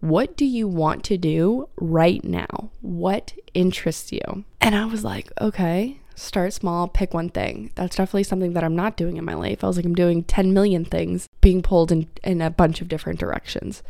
What 0.00 0.36
do 0.36 0.44
you 0.44 0.68
want 0.68 1.04
to 1.04 1.16
do 1.16 1.68
right 1.76 2.22
now? 2.22 2.70
What 2.80 3.32
interests 3.54 4.12
you? 4.12 4.44
And 4.60 4.76
I 4.76 4.84
was 4.84 5.02
like, 5.02 5.32
okay, 5.40 5.98
start 6.14 6.52
small, 6.52 6.86
pick 6.86 7.14
one 7.14 7.30
thing. 7.30 7.72
That's 7.74 7.96
definitely 7.96 8.22
something 8.24 8.52
that 8.52 8.62
I'm 8.62 8.76
not 8.76 8.96
doing 8.96 9.16
in 9.16 9.24
my 9.24 9.34
life. 9.34 9.64
I 9.64 9.66
was 9.66 9.76
like, 9.76 9.86
I'm 9.86 9.94
doing 9.94 10.22
10 10.22 10.52
million 10.52 10.84
things, 10.84 11.26
being 11.40 11.62
pulled 11.62 11.90
in, 11.90 12.08
in 12.22 12.40
a 12.40 12.50
bunch 12.50 12.80
of 12.80 12.88
different 12.88 13.18
directions. 13.18 13.82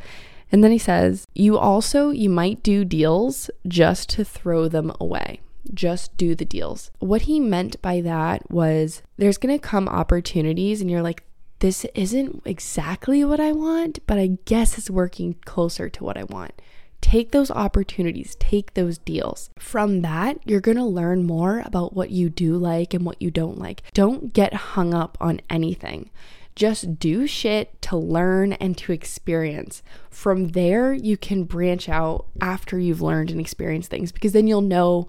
And 0.51 0.65
then 0.65 0.73
he 0.73 0.79
says, 0.79 1.27
You 1.35 1.59
also, 1.59 2.09
you 2.09 2.31
might 2.31 2.63
do 2.63 2.87
deals 2.87 3.51
just 3.67 4.09
to 4.11 4.25
throw 4.25 4.67
them 4.69 4.93
away 4.99 5.41
just 5.75 6.17
do 6.17 6.35
the 6.35 6.45
deals. 6.45 6.91
What 6.99 7.23
he 7.23 7.41
meant 7.41 7.81
by 7.83 8.01
that 8.01 8.51
was 8.51 9.03
there's 9.17 9.39
going 9.39 9.55
to 9.55 9.67
come 9.67 9.89
opportunities, 9.89 10.81
and 10.81 10.91
you're 10.91 11.03
like, 11.03 11.25
this 11.61 11.85
isn't 11.95 12.43
exactly 12.45 13.25
what 13.25 13.41
I 13.41 13.53
want, 13.53 13.99
but 14.07 14.19
I 14.19 14.39
guess 14.45 14.79
it's 14.79 14.91
working 14.91 15.35
closer 15.45 15.89
to 15.89 16.05
what 16.05 16.17
I 16.17 16.25
want. 16.25 16.53
Take 17.01 17.31
those 17.31 17.51
opportunities, 17.51 18.37
take 18.39 18.75
those 18.75 18.99
deals. 18.99 19.51
From 19.59 20.03
that, 20.03 20.39
you're 20.45 20.61
gonna 20.61 20.87
learn 20.87 21.25
more 21.25 21.63
about 21.65 21.95
what 21.95 22.11
you 22.11 22.29
do 22.29 22.57
like 22.57 22.93
and 22.93 23.05
what 23.05 23.21
you 23.23 23.31
don't 23.31 23.59
like. 23.59 23.83
Don't 23.93 24.33
get 24.33 24.53
hung 24.53 24.95
up 24.95 25.17
on 25.21 25.41
anything. 25.49 26.11
Just 26.55 26.99
do 26.99 27.29
shit 27.29 27.81
to 27.83 27.97
learn 27.97 28.53
and 28.55 28.77
to 28.79 28.93
experience. 28.93 29.81
From 30.11 30.49
there, 30.49 30.93
you 30.93 31.17
can 31.17 31.45
branch 31.45 31.89
out 31.89 32.27
after 32.41 32.81
you've 32.81 33.01
learned 33.01 33.31
and 33.31 33.41
experienced 33.41 33.91
things 33.91 34.11
because 34.11 34.33
then 34.33 34.49
you'll 34.49 34.61
know 34.61 35.09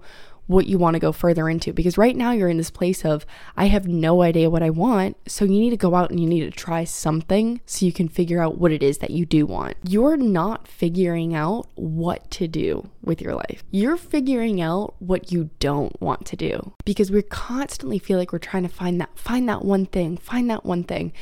what 0.50 0.66
you 0.66 0.78
want 0.78 0.94
to 0.94 1.00
go 1.00 1.12
further 1.12 1.48
into 1.48 1.72
because 1.72 1.96
right 1.96 2.16
now 2.16 2.32
you're 2.32 2.48
in 2.48 2.56
this 2.56 2.72
place 2.72 3.04
of 3.04 3.24
I 3.56 3.66
have 3.66 3.86
no 3.86 4.22
idea 4.22 4.50
what 4.50 4.64
I 4.64 4.70
want 4.70 5.16
so 5.28 5.44
you 5.44 5.52
need 5.52 5.70
to 5.70 5.76
go 5.76 5.94
out 5.94 6.10
and 6.10 6.18
you 6.18 6.26
need 6.26 6.40
to 6.40 6.50
try 6.50 6.82
something 6.82 7.60
so 7.66 7.86
you 7.86 7.92
can 7.92 8.08
figure 8.08 8.42
out 8.42 8.58
what 8.58 8.72
it 8.72 8.82
is 8.82 8.98
that 8.98 9.10
you 9.10 9.24
do 9.24 9.46
want. 9.46 9.76
You're 9.84 10.16
not 10.16 10.66
figuring 10.66 11.36
out 11.36 11.68
what 11.76 12.28
to 12.32 12.48
do 12.48 12.90
with 13.00 13.20
your 13.20 13.34
life. 13.34 13.62
You're 13.70 13.96
figuring 13.96 14.60
out 14.60 14.94
what 14.98 15.30
you 15.30 15.50
don't 15.60 15.98
want 16.02 16.26
to 16.26 16.36
do 16.36 16.74
because 16.84 17.12
we 17.12 17.22
constantly 17.22 18.00
feel 18.00 18.18
like 18.18 18.32
we're 18.32 18.38
trying 18.40 18.64
to 18.64 18.68
find 18.68 19.00
that 19.00 19.16
find 19.16 19.48
that 19.48 19.64
one 19.64 19.86
thing, 19.86 20.16
find 20.16 20.50
that 20.50 20.66
one 20.66 20.82
thing. 20.82 21.12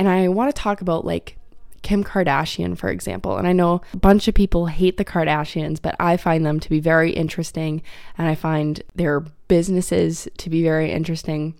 And 0.00 0.08
I 0.08 0.26
want 0.26 0.52
to 0.52 0.60
talk 0.60 0.80
about 0.80 1.04
like 1.04 1.36
Kim 1.84 2.02
Kardashian, 2.02 2.76
for 2.76 2.88
example. 2.88 3.36
And 3.36 3.46
I 3.46 3.52
know 3.52 3.82
a 3.92 3.96
bunch 3.98 4.26
of 4.26 4.34
people 4.34 4.66
hate 4.66 4.96
the 4.96 5.04
Kardashians, 5.04 5.80
but 5.80 5.94
I 6.00 6.16
find 6.16 6.44
them 6.44 6.58
to 6.58 6.70
be 6.70 6.80
very 6.80 7.12
interesting 7.12 7.82
and 8.18 8.26
I 8.26 8.34
find 8.34 8.82
their 8.96 9.20
businesses 9.46 10.26
to 10.38 10.50
be 10.50 10.62
very 10.62 10.90
interesting. 10.90 11.54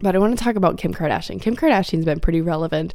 But 0.00 0.14
I 0.14 0.18
want 0.18 0.38
to 0.38 0.44
talk 0.44 0.56
about 0.56 0.76
Kim 0.76 0.92
Kardashian. 0.92 1.40
Kim 1.40 1.56
Kardashian's 1.56 2.04
been 2.04 2.20
pretty 2.20 2.42
relevant 2.42 2.92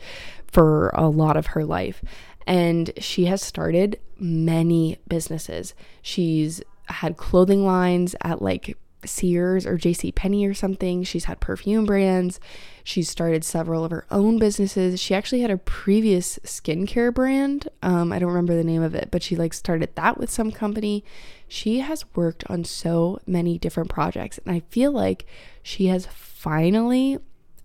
for 0.47 0.89
a 0.89 1.09
lot 1.09 1.35
of 1.35 1.47
her 1.47 1.65
life, 1.65 2.03
and 2.45 2.91
she 2.99 3.25
has 3.25 3.41
started 3.41 3.99
many 4.19 4.99
businesses. 5.07 5.73
She's 6.03 6.61
had 6.85 7.17
clothing 7.17 7.65
lines 7.65 8.15
at 8.21 8.39
like 8.41 8.77
Sears 9.03 9.65
or 9.65 9.79
JC 9.79 10.13
Penney 10.13 10.45
or 10.45 10.53
something. 10.53 11.03
She's 11.03 11.25
had 11.25 11.39
perfume 11.39 11.85
brands. 11.85 12.39
She's 12.83 13.09
started 13.09 13.43
several 13.43 13.83
of 13.85 13.91
her 13.91 14.05
own 14.11 14.37
businesses. 14.37 14.99
She 14.99 15.13
actually 15.13 15.41
had 15.41 15.51
a 15.51 15.57
previous 15.57 16.39
skincare 16.39 17.13
brand. 17.13 17.67
Um, 17.81 18.11
I 18.11 18.19
don't 18.19 18.29
remember 18.29 18.55
the 18.55 18.63
name 18.63 18.81
of 18.81 18.95
it, 18.95 19.09
but 19.11 19.23
she 19.23 19.35
like 19.35 19.53
started 19.53 19.95
that 19.95 20.17
with 20.17 20.29
some 20.29 20.51
company. 20.51 21.03
She 21.47 21.79
has 21.79 22.05
worked 22.15 22.43
on 22.49 22.63
so 22.63 23.19
many 23.25 23.57
different 23.57 23.89
projects, 23.89 24.39
and 24.39 24.55
I 24.55 24.61
feel 24.69 24.91
like 24.91 25.25
she 25.61 25.87
has 25.87 26.07
finally 26.07 27.19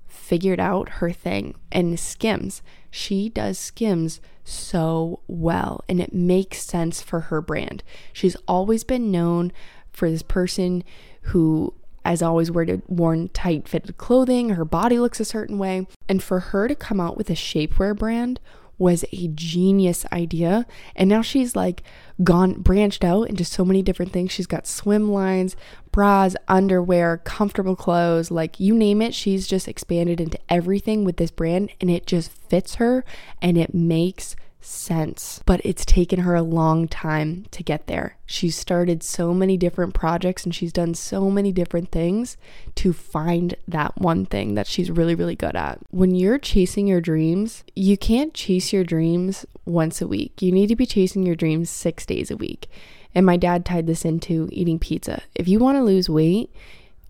figured 0.06 0.58
out 0.61 0.88
her 0.88 1.12
thing. 1.12 1.54
And 1.70 1.99
Skims, 1.99 2.62
she 2.90 3.28
does 3.28 3.58
Skims 3.58 4.20
so 4.44 5.20
well, 5.26 5.85
and 5.88 6.00
it 6.00 6.12
makes 6.12 6.62
sense 6.62 7.02
for 7.02 7.20
her 7.20 7.40
brand. 7.40 7.82
She's 8.12 8.37
always 8.49 8.85
been 8.85 9.11
known 9.11 9.52
for 9.92 10.11
this 10.11 10.23
person 10.23 10.85
who 11.23 11.75
has 12.08 12.22
always 12.22 12.50
wear 12.50 12.82
worn 12.86 13.28
tight 13.28 13.68
fitted 13.68 13.98
clothing, 13.98 14.50
her 14.50 14.64
body 14.64 14.98
looks 14.98 15.20
a 15.20 15.25
certain 15.25 15.58
way. 15.58 15.86
And 16.08 16.22
for 16.22 16.40
her 16.40 16.68
to 16.68 16.75
come 16.75 17.00
out 17.00 17.16
with 17.16 17.30
a 17.30 17.34
shapewear 17.34 17.96
brand 17.96 18.40
was 18.78 19.04
a 19.12 19.28
genius 19.28 20.04
idea. 20.12 20.66
And 20.94 21.08
now 21.08 21.22
she's 21.22 21.56
like 21.56 21.82
gone 22.22 22.60
branched 22.60 23.04
out 23.04 23.25
into 23.25 23.44
so 23.44 23.64
many 23.64 23.82
different 23.82 24.12
things. 24.12 24.32
She's 24.32 24.46
got 24.46 24.66
swim 24.66 25.10
lines, 25.10 25.56
bras, 25.92 26.36
underwear, 26.48 27.18
comfortable 27.18 27.76
clothes, 27.76 28.30
like 28.30 28.60
you 28.60 28.75
name 28.75 29.00
it. 29.00 29.14
She's 29.14 29.46
just 29.46 29.68
expanded 29.68 30.20
into 30.20 30.38
everything 30.48 31.04
with 31.04 31.16
this 31.16 31.30
brand 31.30 31.70
and 31.80 31.90
it 31.90 32.06
just 32.06 32.30
fits 32.30 32.76
her 32.76 33.04
and 33.40 33.56
it 33.56 33.75
makes 33.75 34.36
sense, 34.66 35.40
but 35.46 35.61
it's 35.64 35.85
taken 35.85 36.20
her 36.20 36.35
a 36.35 36.42
long 36.42 36.88
time 36.88 37.46
to 37.50 37.62
get 37.62 37.87
there. 37.87 38.16
She's 38.26 38.56
started 38.56 39.02
so 39.02 39.32
many 39.32 39.56
different 39.56 39.94
projects 39.94 40.44
and 40.44 40.54
she's 40.54 40.73
done 40.73 40.94
so 40.94 41.30
many 41.30 41.52
different 41.52 41.90
things 41.90 42.37
to 42.76 42.92
find 42.92 43.54
that 43.68 43.96
one 43.99 44.26
thing 44.26 44.54
that 44.54 44.66
she's 44.66 44.90
really, 44.90 45.14
really 45.14 45.37
good 45.37 45.56
at. 45.56 45.78
When 45.90 46.14
you're 46.14 46.38
chasing 46.38 46.87
your 46.87 47.00
dreams, 47.00 47.64
you 47.75 47.96
can't 47.96 48.35
chase 48.35 48.73
your 48.73 48.85
dreams 48.85 49.46
once 49.64 50.00
a 50.02 50.08
week. 50.08 50.42
You 50.42 50.52
need 50.52 50.68
to 50.68 50.76
be 50.76 50.87
chasing 50.87 51.25
your 51.25 51.37
dreams 51.37 51.70
six 51.70 52.04
days 52.04 52.30
a 52.30 52.37
week. 52.37 52.68
And 53.14 53.25
my 53.25 53.37
dad 53.37 53.64
tied 53.64 53.87
this 53.87 54.04
into 54.04 54.49
eating 54.52 54.78
pizza. 54.78 55.23
If 55.35 55.49
you 55.49 55.58
want 55.58 55.78
to 55.78 55.82
lose 55.82 56.11
weight, 56.11 56.50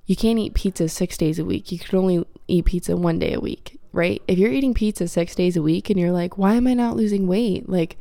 you 0.06 0.14
can't 0.14 0.38
eat 0.38 0.54
pizza 0.54 0.88
six 0.88 1.16
days 1.16 1.38
a 1.38 1.44
week. 1.44 1.72
You 1.72 1.78
can 1.78 1.98
only 1.98 2.25
eat 2.46 2.66
pizza 2.66 2.96
one 2.96 3.18
day 3.18 3.32
a 3.32 3.40
week 3.40 3.75
right? 3.96 4.22
If 4.28 4.38
you're 4.38 4.52
eating 4.52 4.74
pizza 4.74 5.08
six 5.08 5.34
days 5.34 5.56
a 5.56 5.62
week 5.62 5.90
and 5.90 5.98
you're 5.98 6.12
like, 6.12 6.38
why 6.38 6.54
am 6.54 6.66
I 6.66 6.74
not 6.74 6.96
losing 6.96 7.26
weight? 7.26 7.68
Like, 7.68 7.96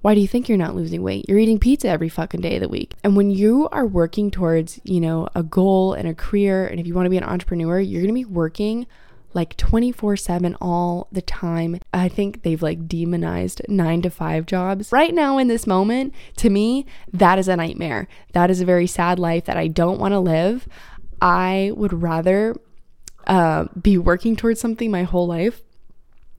why 0.00 0.14
do 0.14 0.20
you 0.20 0.28
think 0.28 0.48
you're 0.48 0.58
not 0.58 0.74
losing 0.74 1.02
weight? 1.02 1.24
You're 1.28 1.38
eating 1.38 1.58
pizza 1.58 1.88
every 1.88 2.08
fucking 2.08 2.40
day 2.40 2.56
of 2.56 2.60
the 2.60 2.68
week. 2.68 2.94
And 3.02 3.16
when 3.16 3.30
you 3.30 3.68
are 3.72 3.86
working 3.86 4.30
towards, 4.30 4.80
you 4.84 5.00
know, 5.00 5.28
a 5.34 5.42
goal 5.42 5.94
and 5.94 6.06
a 6.06 6.14
career, 6.14 6.66
and 6.66 6.78
if 6.78 6.86
you 6.86 6.94
want 6.94 7.06
to 7.06 7.10
be 7.10 7.16
an 7.16 7.24
entrepreneur, 7.24 7.80
you're 7.80 8.02
going 8.02 8.14
to 8.14 8.20
be 8.20 8.24
working 8.24 8.86
like 9.32 9.56
24 9.56 10.16
7 10.16 10.56
all 10.60 11.08
the 11.10 11.22
time. 11.22 11.80
I 11.92 12.08
think 12.08 12.42
they've 12.42 12.62
like 12.62 12.86
demonized 12.86 13.62
nine 13.68 14.02
to 14.02 14.10
five 14.10 14.46
jobs. 14.46 14.92
Right 14.92 15.14
now, 15.14 15.38
in 15.38 15.48
this 15.48 15.66
moment, 15.66 16.14
to 16.36 16.50
me, 16.50 16.86
that 17.12 17.38
is 17.38 17.48
a 17.48 17.56
nightmare. 17.56 18.06
That 18.32 18.50
is 18.50 18.60
a 18.60 18.64
very 18.64 18.86
sad 18.86 19.18
life 19.18 19.44
that 19.46 19.56
I 19.56 19.68
don't 19.68 19.98
want 19.98 20.12
to 20.12 20.20
live. 20.20 20.68
I 21.20 21.72
would 21.74 22.02
rather 22.02 22.54
uh, 23.26 23.66
be 23.80 23.98
working 23.98 24.36
towards 24.36 24.60
something 24.60 24.90
my 24.90 25.02
whole 25.02 25.26
life 25.26 25.62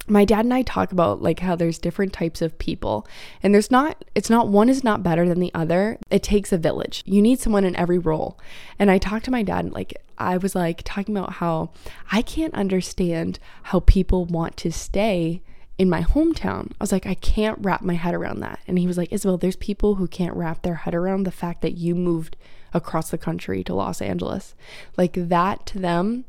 my 0.08 0.26
dad 0.26 0.46
and 0.46 0.54
I 0.54 0.62
talk 0.62 0.92
about 0.92 1.22
like 1.22 1.40
how 1.40 1.56
there's 1.56 1.80
different 1.80 2.14
types 2.14 2.42
of 2.42 2.58
people. 2.60 3.08
And 3.42 3.54
there's 3.54 3.72
not 3.72 4.06
it's 4.14 4.30
not 4.30 4.48
one 4.48 4.70
is 4.70 4.84
not 4.84 5.04
better 5.04 5.28
than 5.28 5.40
the 5.40 5.52
other. 5.54 5.98
It 6.10 6.24
takes 6.24 6.52
a 6.52 6.58
village. 6.58 7.04
You 7.06 7.22
need 7.22 7.40
someone 7.40 7.66
in 7.66 7.76
every 7.76 7.98
role. 7.98 8.40
And 8.78 8.92
I 8.92 8.98
talked 8.98 9.26
to 9.26 9.32
my 9.32 9.44
dad 9.44 9.72
like 9.72 9.96
I 10.18 10.38
was 10.38 10.56
like 10.56 10.82
talking 10.84 11.16
about 11.16 11.34
how 11.34 11.72
I 12.12 12.22
can't 12.22 12.54
understand 12.54 13.40
how 13.64 13.80
people 13.82 14.26
want 14.26 14.58
to 14.58 14.72
stay 14.72 15.42
in 15.78 15.90
my 15.90 16.04
hometown. 16.04 16.72
I 16.72 16.76
was 16.80 16.92
like 16.92 17.08
I 17.08 17.16
can't 17.16 17.58
wrap 17.62 17.82
my 17.82 17.96
head 17.96 18.14
around 18.14 18.42
that. 18.42 18.60
And 18.68 18.78
he 18.78 18.88
was 18.88 18.98
like 18.98 19.12
Isabel 19.12 19.38
there's 19.38 19.56
people 19.56 19.96
who 19.96 20.08
can't 20.08 20.36
wrap 20.36 20.62
their 20.62 20.76
head 20.76 20.94
around 20.94 21.24
the 21.24 21.32
fact 21.32 21.62
that 21.62 21.78
you 21.78 21.96
moved 21.96 22.38
across 22.74 23.10
the 23.10 23.18
country 23.18 23.64
to 23.64 23.74
Los 23.74 24.02
Angeles. 24.02 24.54
Like 24.98 25.14
that 25.14 25.66
to 25.68 25.80
them 25.80 26.26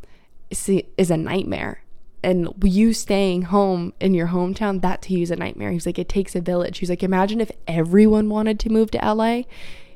is 0.51 1.11
a 1.11 1.17
nightmare. 1.17 1.83
and 2.27 2.49
you 2.65 2.93
staying 2.93 3.43
home 3.43 3.93
in 4.01 4.13
your 4.13 4.29
hometown, 4.29 4.83
that 4.83 5.01
to 5.03 5.13
you 5.13 5.23
is 5.23 5.31
a 5.31 5.37
nightmare. 5.37 5.71
He's 5.71 5.87
like, 5.87 5.99
it 5.99 6.09
takes 6.09 6.35
a 6.35 6.41
village. 6.41 6.79
He's 6.79 6.91
like, 6.91 7.05
imagine 7.05 7.41
if 7.41 7.53
everyone 7.69 8.29
wanted 8.29 8.59
to 8.61 8.69
move 8.69 8.91
to 8.91 8.99
LA 8.99 9.43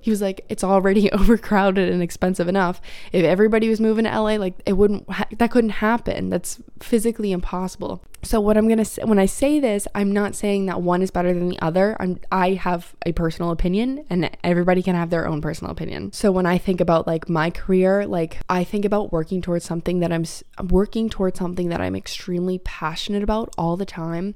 he 0.00 0.10
was 0.10 0.20
like 0.20 0.44
it's 0.48 0.64
already 0.64 1.10
overcrowded 1.12 1.88
and 1.88 2.02
expensive 2.02 2.48
enough. 2.48 2.80
If 3.12 3.24
everybody 3.24 3.68
was 3.68 3.80
moving 3.80 4.04
to 4.04 4.10
LA 4.10 4.36
like 4.36 4.54
it 4.66 4.74
wouldn't 4.74 5.08
ha- 5.10 5.28
that 5.38 5.50
couldn't 5.50 5.70
happen. 5.70 6.30
That's 6.30 6.60
physically 6.80 7.32
impossible. 7.32 8.02
So 8.22 8.40
what 8.40 8.56
I'm 8.56 8.66
going 8.66 8.78
to 8.78 8.84
say 8.84 9.02
when 9.04 9.18
I 9.18 9.26
say 9.26 9.60
this 9.60 9.86
I'm 9.94 10.12
not 10.12 10.34
saying 10.34 10.66
that 10.66 10.82
one 10.82 11.02
is 11.02 11.10
better 11.10 11.32
than 11.32 11.48
the 11.48 11.60
other. 11.60 11.96
I'm 12.00 12.18
I 12.32 12.54
have 12.54 12.94
a 13.06 13.12
personal 13.12 13.50
opinion 13.50 14.04
and 14.10 14.30
everybody 14.42 14.82
can 14.82 14.94
have 14.94 15.10
their 15.10 15.26
own 15.26 15.40
personal 15.40 15.72
opinion. 15.72 16.12
So 16.12 16.32
when 16.32 16.46
I 16.46 16.58
think 16.58 16.80
about 16.80 17.06
like 17.06 17.28
my 17.28 17.50
career 17.50 18.06
like 18.06 18.38
I 18.48 18.64
think 18.64 18.84
about 18.84 19.12
working 19.12 19.40
towards 19.40 19.64
something 19.64 20.00
that 20.00 20.12
I'm 20.12 20.24
working 20.68 21.08
towards 21.08 21.38
something 21.38 21.68
that 21.68 21.80
I'm 21.80 21.96
extremely 21.96 22.58
passionate 22.58 23.22
about 23.22 23.54
all 23.56 23.76
the 23.76 23.86
time. 23.86 24.34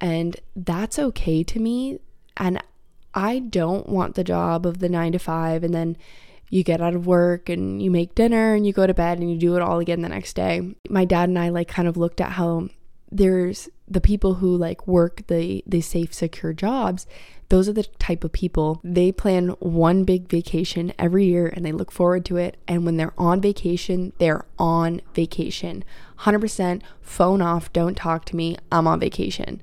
And 0.00 0.36
that's 0.56 0.98
okay 0.98 1.42
to 1.44 1.60
me. 1.60 1.98
And 2.36 2.62
I 3.14 3.40
don't 3.40 3.88
want 3.88 4.14
the 4.14 4.24
job 4.24 4.66
of 4.66 4.78
the 4.78 4.88
nine 4.88 5.12
to 5.12 5.18
five 5.18 5.64
and 5.64 5.74
then 5.74 5.96
you 6.48 6.64
get 6.64 6.80
out 6.80 6.94
of 6.94 7.06
work 7.06 7.48
and 7.48 7.80
you 7.80 7.90
make 7.90 8.14
dinner 8.14 8.54
and 8.54 8.66
you 8.66 8.72
go 8.72 8.86
to 8.86 8.94
bed 8.94 9.18
and 9.18 9.30
you 9.30 9.38
do 9.38 9.54
it 9.56 9.62
all 9.62 9.78
again 9.78 10.02
the 10.02 10.08
next 10.08 10.34
day. 10.34 10.74
My 10.88 11.04
dad 11.04 11.28
and 11.28 11.38
I 11.38 11.48
like 11.48 11.68
kind 11.68 11.86
of 11.88 11.96
looked 11.96 12.20
at 12.20 12.32
how 12.32 12.68
there's 13.12 13.68
the 13.88 14.00
people 14.00 14.34
who 14.34 14.56
like 14.56 14.86
work 14.86 15.26
the 15.26 15.64
the 15.66 15.80
safe 15.80 16.14
secure 16.14 16.52
jobs 16.52 17.06
those 17.50 17.68
are 17.68 17.72
the 17.72 17.82
type 17.98 18.22
of 18.22 18.30
people. 18.30 18.80
They 18.84 19.10
plan 19.10 19.48
one 19.58 20.04
big 20.04 20.28
vacation 20.28 20.92
every 21.00 21.24
year 21.26 21.48
and 21.48 21.66
they 21.66 21.72
look 21.72 21.90
forward 21.90 22.24
to 22.26 22.36
it. 22.36 22.56
And 22.68 22.86
when 22.86 22.96
they're 22.96 23.12
on 23.18 23.40
vacation 23.40 24.12
they're 24.18 24.46
on 24.56 25.00
vacation. 25.14 25.84
100% 26.20 26.82
phone 27.02 27.42
off 27.42 27.72
don't 27.72 27.96
talk 27.96 28.24
to 28.26 28.36
me 28.36 28.56
i'm 28.70 28.86
on 28.86 29.00
vacation. 29.00 29.60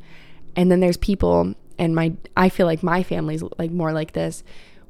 And 0.56 0.70
then 0.70 0.82
there's 0.82 0.98
people 0.98 1.56
and 1.78 1.96
my 1.96 2.14
I 2.36 2.50
feel 2.50 2.66
like 2.66 2.84
my 2.84 3.04
family's 3.04 3.44
like 3.58 3.72
more 3.72 3.94
like 3.94 4.14
this. 4.14 4.44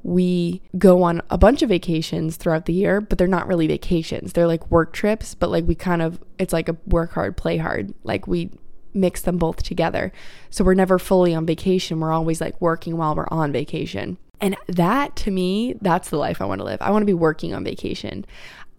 We 0.03 0.61
go 0.77 1.03
on 1.03 1.21
a 1.29 1.37
bunch 1.37 1.61
of 1.61 1.69
vacations 1.69 2.37
throughout 2.37 2.65
the 2.65 2.73
year, 2.73 3.01
but 3.01 3.17
they're 3.17 3.27
not 3.27 3.47
really 3.47 3.67
vacations. 3.67 4.33
They're 4.33 4.47
like 4.47 4.69
work 4.71 4.93
trips, 4.93 5.35
but 5.35 5.49
like 5.49 5.65
we 5.65 5.75
kind 5.75 6.01
of 6.01 6.19
it's 6.37 6.53
like 6.53 6.69
a 6.69 6.77
work 6.85 7.11
hard, 7.13 7.35
play 7.35 7.57
hard. 7.57 7.93
Like 8.03 8.27
we 8.27 8.51
mix 8.93 9.21
them 9.21 9.37
both 9.37 9.63
together. 9.63 10.11
So 10.49 10.63
we're 10.63 10.73
never 10.73 10.99
fully 10.99 11.33
on 11.33 11.45
vacation. 11.45 11.99
We're 11.99 12.11
always 12.11 12.41
like 12.41 12.59
working 12.61 12.97
while 12.97 13.15
we're 13.15 13.27
on 13.29 13.51
vacation. 13.51 14.17
And 14.39 14.55
that 14.67 15.15
to 15.17 15.31
me, 15.31 15.75
that's 15.81 16.09
the 16.09 16.17
life 16.17 16.41
I 16.41 16.45
want 16.45 16.59
to 16.59 16.65
live. 16.65 16.81
I 16.81 16.91
want 16.91 17.01
to 17.01 17.07
be 17.07 17.13
working 17.13 17.53
on 17.53 17.63
vacation. 17.63 18.25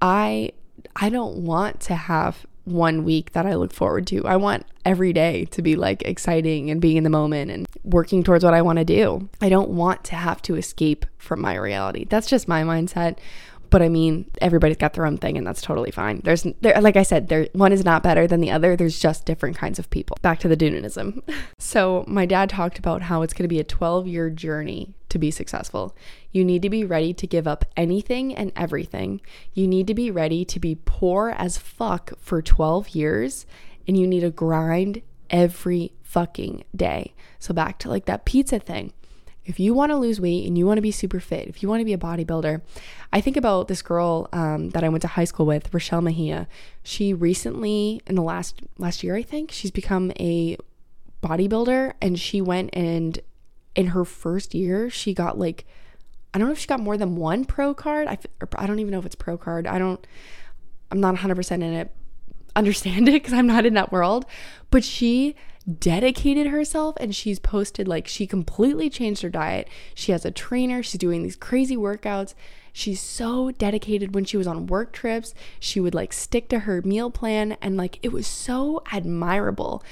I 0.01 0.53
I 0.97 1.09
don't 1.09 1.39
want 1.39 1.81
to 1.83 1.95
have 1.95 2.47
one 2.71 3.05
week 3.05 3.33
that 3.33 3.47
I 3.47 3.55
look 3.55 3.73
forward 3.73 4.07
to. 4.09 4.27
I 4.27 4.37
want 4.37 4.67
every 4.85 5.13
day 5.13 5.45
to 5.47 5.63
be 5.63 5.77
like 5.77 6.03
exciting 6.03 6.71
and 6.71 6.81
being 6.81 6.97
in 6.97 7.05
the 7.05 7.11
moment 7.11 7.51
and 7.51 7.67
working 7.85 8.23
towards 8.23 8.45
what 8.45 8.55
I 8.55 8.63
want 8.63 8.79
to 8.79 8.85
do. 8.85 9.29
I 9.41 9.49
don't 9.49 9.71
want 9.71 10.05
to 10.05 10.17
have 10.17 10.41
to 10.43 10.57
escape 10.57 11.07
from 11.19 11.41
my 11.41 11.55
reality. 11.57 12.07
That's 12.09 12.27
just 12.27 12.49
my 12.49 12.63
mindset. 12.63 13.19
But 13.71 13.83
I 13.83 13.89
mean, 13.89 14.31
everybody's 14.41 14.77
got 14.77 14.95
their 14.95 15.07
own 15.07 15.19
thing 15.19 15.37
and 15.37 15.47
that's 15.47 15.61
totally 15.63 15.91
fine. 15.91 16.21
There's 16.25 16.47
there 16.61 16.81
like 16.81 16.97
I 16.97 17.03
said, 17.03 17.29
there 17.29 17.49
one 17.53 17.73
is 17.73 17.85
not 17.85 18.03
better 18.03 18.27
than 18.27 18.41
the 18.41 18.51
other. 18.51 18.77
There's 18.77 18.99
just 18.99 19.27
different 19.27 19.57
kinds 19.57 19.79
of 19.79 19.91
people. 19.91 20.17
Back 20.23 20.39
to 20.41 20.49
the 20.49 20.57
Doonanism. 20.57 21.23
so 21.59 22.05
my 22.07 22.27
dad 22.27 22.51
talked 22.51 22.79
about 22.79 23.03
how 23.03 23.23
it's 23.23 23.35
gonna 23.35 23.49
be 23.49 23.61
a 23.61 23.65
12-year 23.65 24.31
journey 24.31 24.95
to 25.09 25.19
be 25.19 25.31
successful. 25.31 25.97
You 26.33 26.45
need 26.45 26.63
to 26.63 26.71
be 26.71 26.85
ready 26.85 27.15
to 27.15 27.27
give 27.27 27.47
up 27.47 27.65
anything 27.77 28.35
and 28.35 28.53
everything. 28.55 29.21
You 29.55 29.67
need 29.67 29.87
to 29.87 29.95
be 29.95 30.11
ready 30.11 30.45
to 30.45 30.61
be 30.61 30.79
poor 30.85 31.31
as 31.31 31.59
fuck 31.59 32.13
for 32.19 32.43
12 32.43 32.91
years 32.91 33.47
and 33.87 33.97
you 33.97 34.07
need 34.07 34.21
to 34.21 34.31
grind 34.31 35.03
every 35.31 35.93
fucking 36.03 36.65
day. 36.75 37.15
So 37.39 37.55
back 37.55 37.79
to 37.81 37.89
like 37.89 38.07
that 38.07 38.25
pizza 38.25 38.59
thing. 38.59 38.93
If 39.49 39.59
you 39.59 39.73
want 39.73 39.91
to 39.91 39.97
lose 39.97 40.21
weight 40.21 40.47
and 40.47 40.59
you 40.59 40.67
want 40.67 40.77
to 40.77 40.83
be 40.83 40.91
super 40.91 41.21
fit, 41.21 41.49
if 41.49 41.63
you 41.63 41.71
want 41.71 41.81
to 41.81 41.85
be 41.87 41.95
a 41.95 41.99
bodybuilder, 41.99 42.61
I 43.15 43.23
think 43.23 43.39
about 43.39 43.67
this 43.67 43.81
girl 43.81 44.29
um, 44.35 44.71
that 44.71 44.85
I 44.85 44.91
went 44.91 45.01
to 45.03 45.09
high 45.09 45.25
school 45.25 45.47
with, 45.47 45.71
Rachelle 45.73 46.03
Mejia. 46.03 46.47
She 46.83 47.15
recently, 47.15 48.03
in 48.07 48.15
the 48.15 48.23
last 48.23 48.61
last 48.77 49.03
year, 49.03 49.17
I 49.17 49.23
think, 49.23 49.51
she's 49.51 49.71
become 49.71 50.13
a 50.21 50.59
bodybuilder, 51.23 51.95
and 52.03 52.21
she 52.21 52.43
went 52.43 52.71
and 52.75 53.19
in 53.75 53.89
her 53.89 54.05
first 54.05 54.55
year, 54.55 54.91
she 54.91 55.15
got 55.15 55.39
like, 55.39 55.65
I 56.35 56.39
don't 56.39 56.49
know 56.49 56.53
if 56.53 56.59
she 56.59 56.67
got 56.67 56.81
more 56.81 56.99
than 56.99 57.17
one 57.17 57.45
pro 57.45 57.73
card. 57.73 58.07
I, 58.07 58.19
I 58.57 58.67
don't 58.67 58.81
even 58.81 58.91
know 58.91 58.99
if 58.99 59.07
it's 59.07 59.15
pro 59.15 59.39
card. 59.39 59.67
I 59.67 59.79
don't, 59.79 60.05
I'm 60.91 61.01
not 61.01 61.15
100% 61.15 61.53
in 61.53 61.63
it, 61.63 61.91
understand 62.57 63.09
it 63.09 63.13
because 63.13 63.33
I'm 63.33 63.47
not 63.47 63.65
in 63.65 63.75
that 63.75 63.93
world. 63.93 64.27
But 64.71 64.85
she 64.85 65.37
dedicated 65.69 66.47
herself 66.47 66.97
and 66.99 67.15
she's 67.15 67.39
posted 67.39 67.87
like 67.87 68.09
she 68.09 68.27
completely 68.27 68.89
changed 68.89 69.23
her 69.23 69.29
diet. 69.29 69.69
She 69.95 70.13
has 70.13 70.25
a 70.25 70.31
trainer, 70.31 70.83
she's 70.83 70.99
doing 70.99 71.23
these 71.23 71.37
crazy 71.37 71.77
workouts. 71.77 72.35
She's 72.73 73.01
so 73.01 73.51
dedicated 73.51 74.15
when 74.15 74.25
she 74.25 74.37
was 74.37 74.47
on 74.47 74.67
work 74.67 74.93
trips. 74.93 75.35
She 75.59 75.81
would 75.81 75.95
like 75.95 76.13
stick 76.13 76.49
to 76.51 76.61
her 76.61 76.81
meal 76.83 77.11
plan 77.11 77.57
and 77.61 77.77
like 77.77 77.99
it 78.03 78.13
was 78.13 78.27
so 78.27 78.83
admirable. 78.93 79.83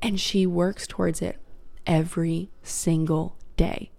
And 0.00 0.18
she 0.18 0.46
works 0.46 0.86
towards 0.86 1.22
it 1.22 1.38
every 1.86 2.50
single 2.62 3.36
day. 3.56 3.90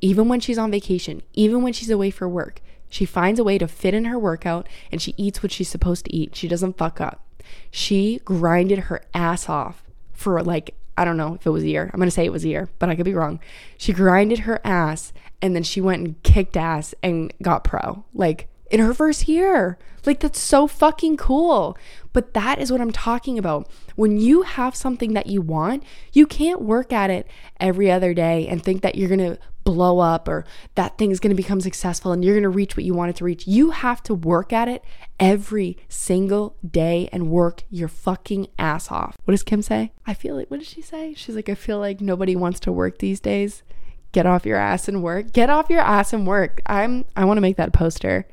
Even 0.00 0.28
when 0.28 0.40
she's 0.40 0.58
on 0.58 0.70
vacation, 0.70 1.22
even 1.32 1.62
when 1.62 1.72
she's 1.72 1.90
away 1.90 2.10
for 2.10 2.28
work, 2.28 2.60
she 2.88 3.04
finds 3.04 3.40
a 3.40 3.44
way 3.44 3.58
to 3.58 3.66
fit 3.66 3.94
in 3.94 4.04
her 4.04 4.18
workout 4.18 4.68
and 4.92 5.02
she 5.02 5.14
eats 5.16 5.42
what 5.42 5.52
she's 5.52 5.68
supposed 5.68 6.04
to 6.04 6.14
eat. 6.14 6.36
She 6.36 6.48
doesn't 6.48 6.78
fuck 6.78 7.00
up. 7.00 7.26
She 7.70 8.20
grinded 8.24 8.80
her 8.80 9.02
ass 9.12 9.48
off 9.48 9.83
for 10.14 10.42
like, 10.42 10.74
I 10.96 11.04
don't 11.04 11.16
know 11.16 11.34
if 11.34 11.46
it 11.46 11.50
was 11.50 11.62
a 11.62 11.68
year. 11.68 11.90
I'm 11.92 11.98
going 11.98 12.06
to 12.06 12.14
say 12.14 12.24
it 12.24 12.32
was 12.32 12.44
a 12.44 12.48
year, 12.48 12.68
but 12.78 12.88
I 12.88 12.96
could 12.96 13.04
be 13.04 13.14
wrong. 13.14 13.40
She 13.76 13.92
grinded 13.92 14.40
her 14.40 14.60
ass 14.64 15.12
and 15.42 15.54
then 15.54 15.62
she 15.62 15.80
went 15.80 16.06
and 16.06 16.22
kicked 16.22 16.56
ass 16.56 16.94
and 17.02 17.32
got 17.42 17.64
pro. 17.64 18.04
Like, 18.14 18.48
in 18.70 18.80
her 18.80 18.94
first 18.94 19.28
year. 19.28 19.78
Like, 20.04 20.20
that's 20.20 20.40
so 20.40 20.66
fucking 20.66 21.16
cool. 21.16 21.78
But 22.12 22.34
that 22.34 22.58
is 22.58 22.72
what 22.72 22.80
I'm 22.80 22.92
talking 22.92 23.38
about. 23.38 23.70
When 23.94 24.18
you 24.18 24.42
have 24.42 24.74
something 24.74 25.14
that 25.14 25.26
you 25.26 25.40
want, 25.40 25.84
you 26.12 26.26
can't 26.26 26.60
work 26.60 26.92
at 26.92 27.10
it 27.10 27.26
every 27.60 27.90
other 27.90 28.12
day 28.14 28.46
and 28.48 28.62
think 28.62 28.82
that 28.82 28.96
you're 28.96 29.08
gonna 29.08 29.38
blow 29.64 29.98
up 29.98 30.28
or 30.28 30.44
that 30.74 30.98
thing's 30.98 31.20
gonna 31.20 31.34
become 31.34 31.60
successful 31.60 32.12
and 32.12 32.24
you're 32.24 32.34
gonna 32.34 32.48
reach 32.48 32.76
what 32.76 32.84
you 32.84 32.94
wanted 32.94 33.16
to 33.16 33.24
reach. 33.24 33.46
You 33.46 33.70
have 33.70 34.02
to 34.04 34.14
work 34.14 34.52
at 34.52 34.68
it 34.68 34.84
every 35.18 35.78
single 35.88 36.56
day 36.68 37.08
and 37.12 37.30
work 37.30 37.64
your 37.70 37.88
fucking 37.88 38.48
ass 38.58 38.90
off. 38.90 39.16
What 39.24 39.32
does 39.32 39.42
Kim 39.42 39.62
say? 39.62 39.92
I 40.06 40.14
feel 40.14 40.36
like, 40.36 40.50
what 40.50 40.60
did 40.60 40.68
she 40.68 40.82
say? 40.82 41.14
She's 41.14 41.34
like, 41.34 41.48
I 41.48 41.54
feel 41.54 41.78
like 41.78 42.00
nobody 42.00 42.36
wants 42.36 42.60
to 42.60 42.72
work 42.72 42.98
these 42.98 43.20
days 43.20 43.62
get 44.14 44.26
off 44.26 44.46
your 44.46 44.56
ass 44.56 44.88
and 44.88 45.02
work. 45.02 45.32
Get 45.32 45.50
off 45.50 45.68
your 45.68 45.80
ass 45.80 46.12
and 46.12 46.26
work. 46.26 46.62
I'm 46.66 47.04
I 47.16 47.26
want 47.26 47.36
to 47.36 47.42
make 47.42 47.56
that 47.56 47.72
poster. 47.74 48.26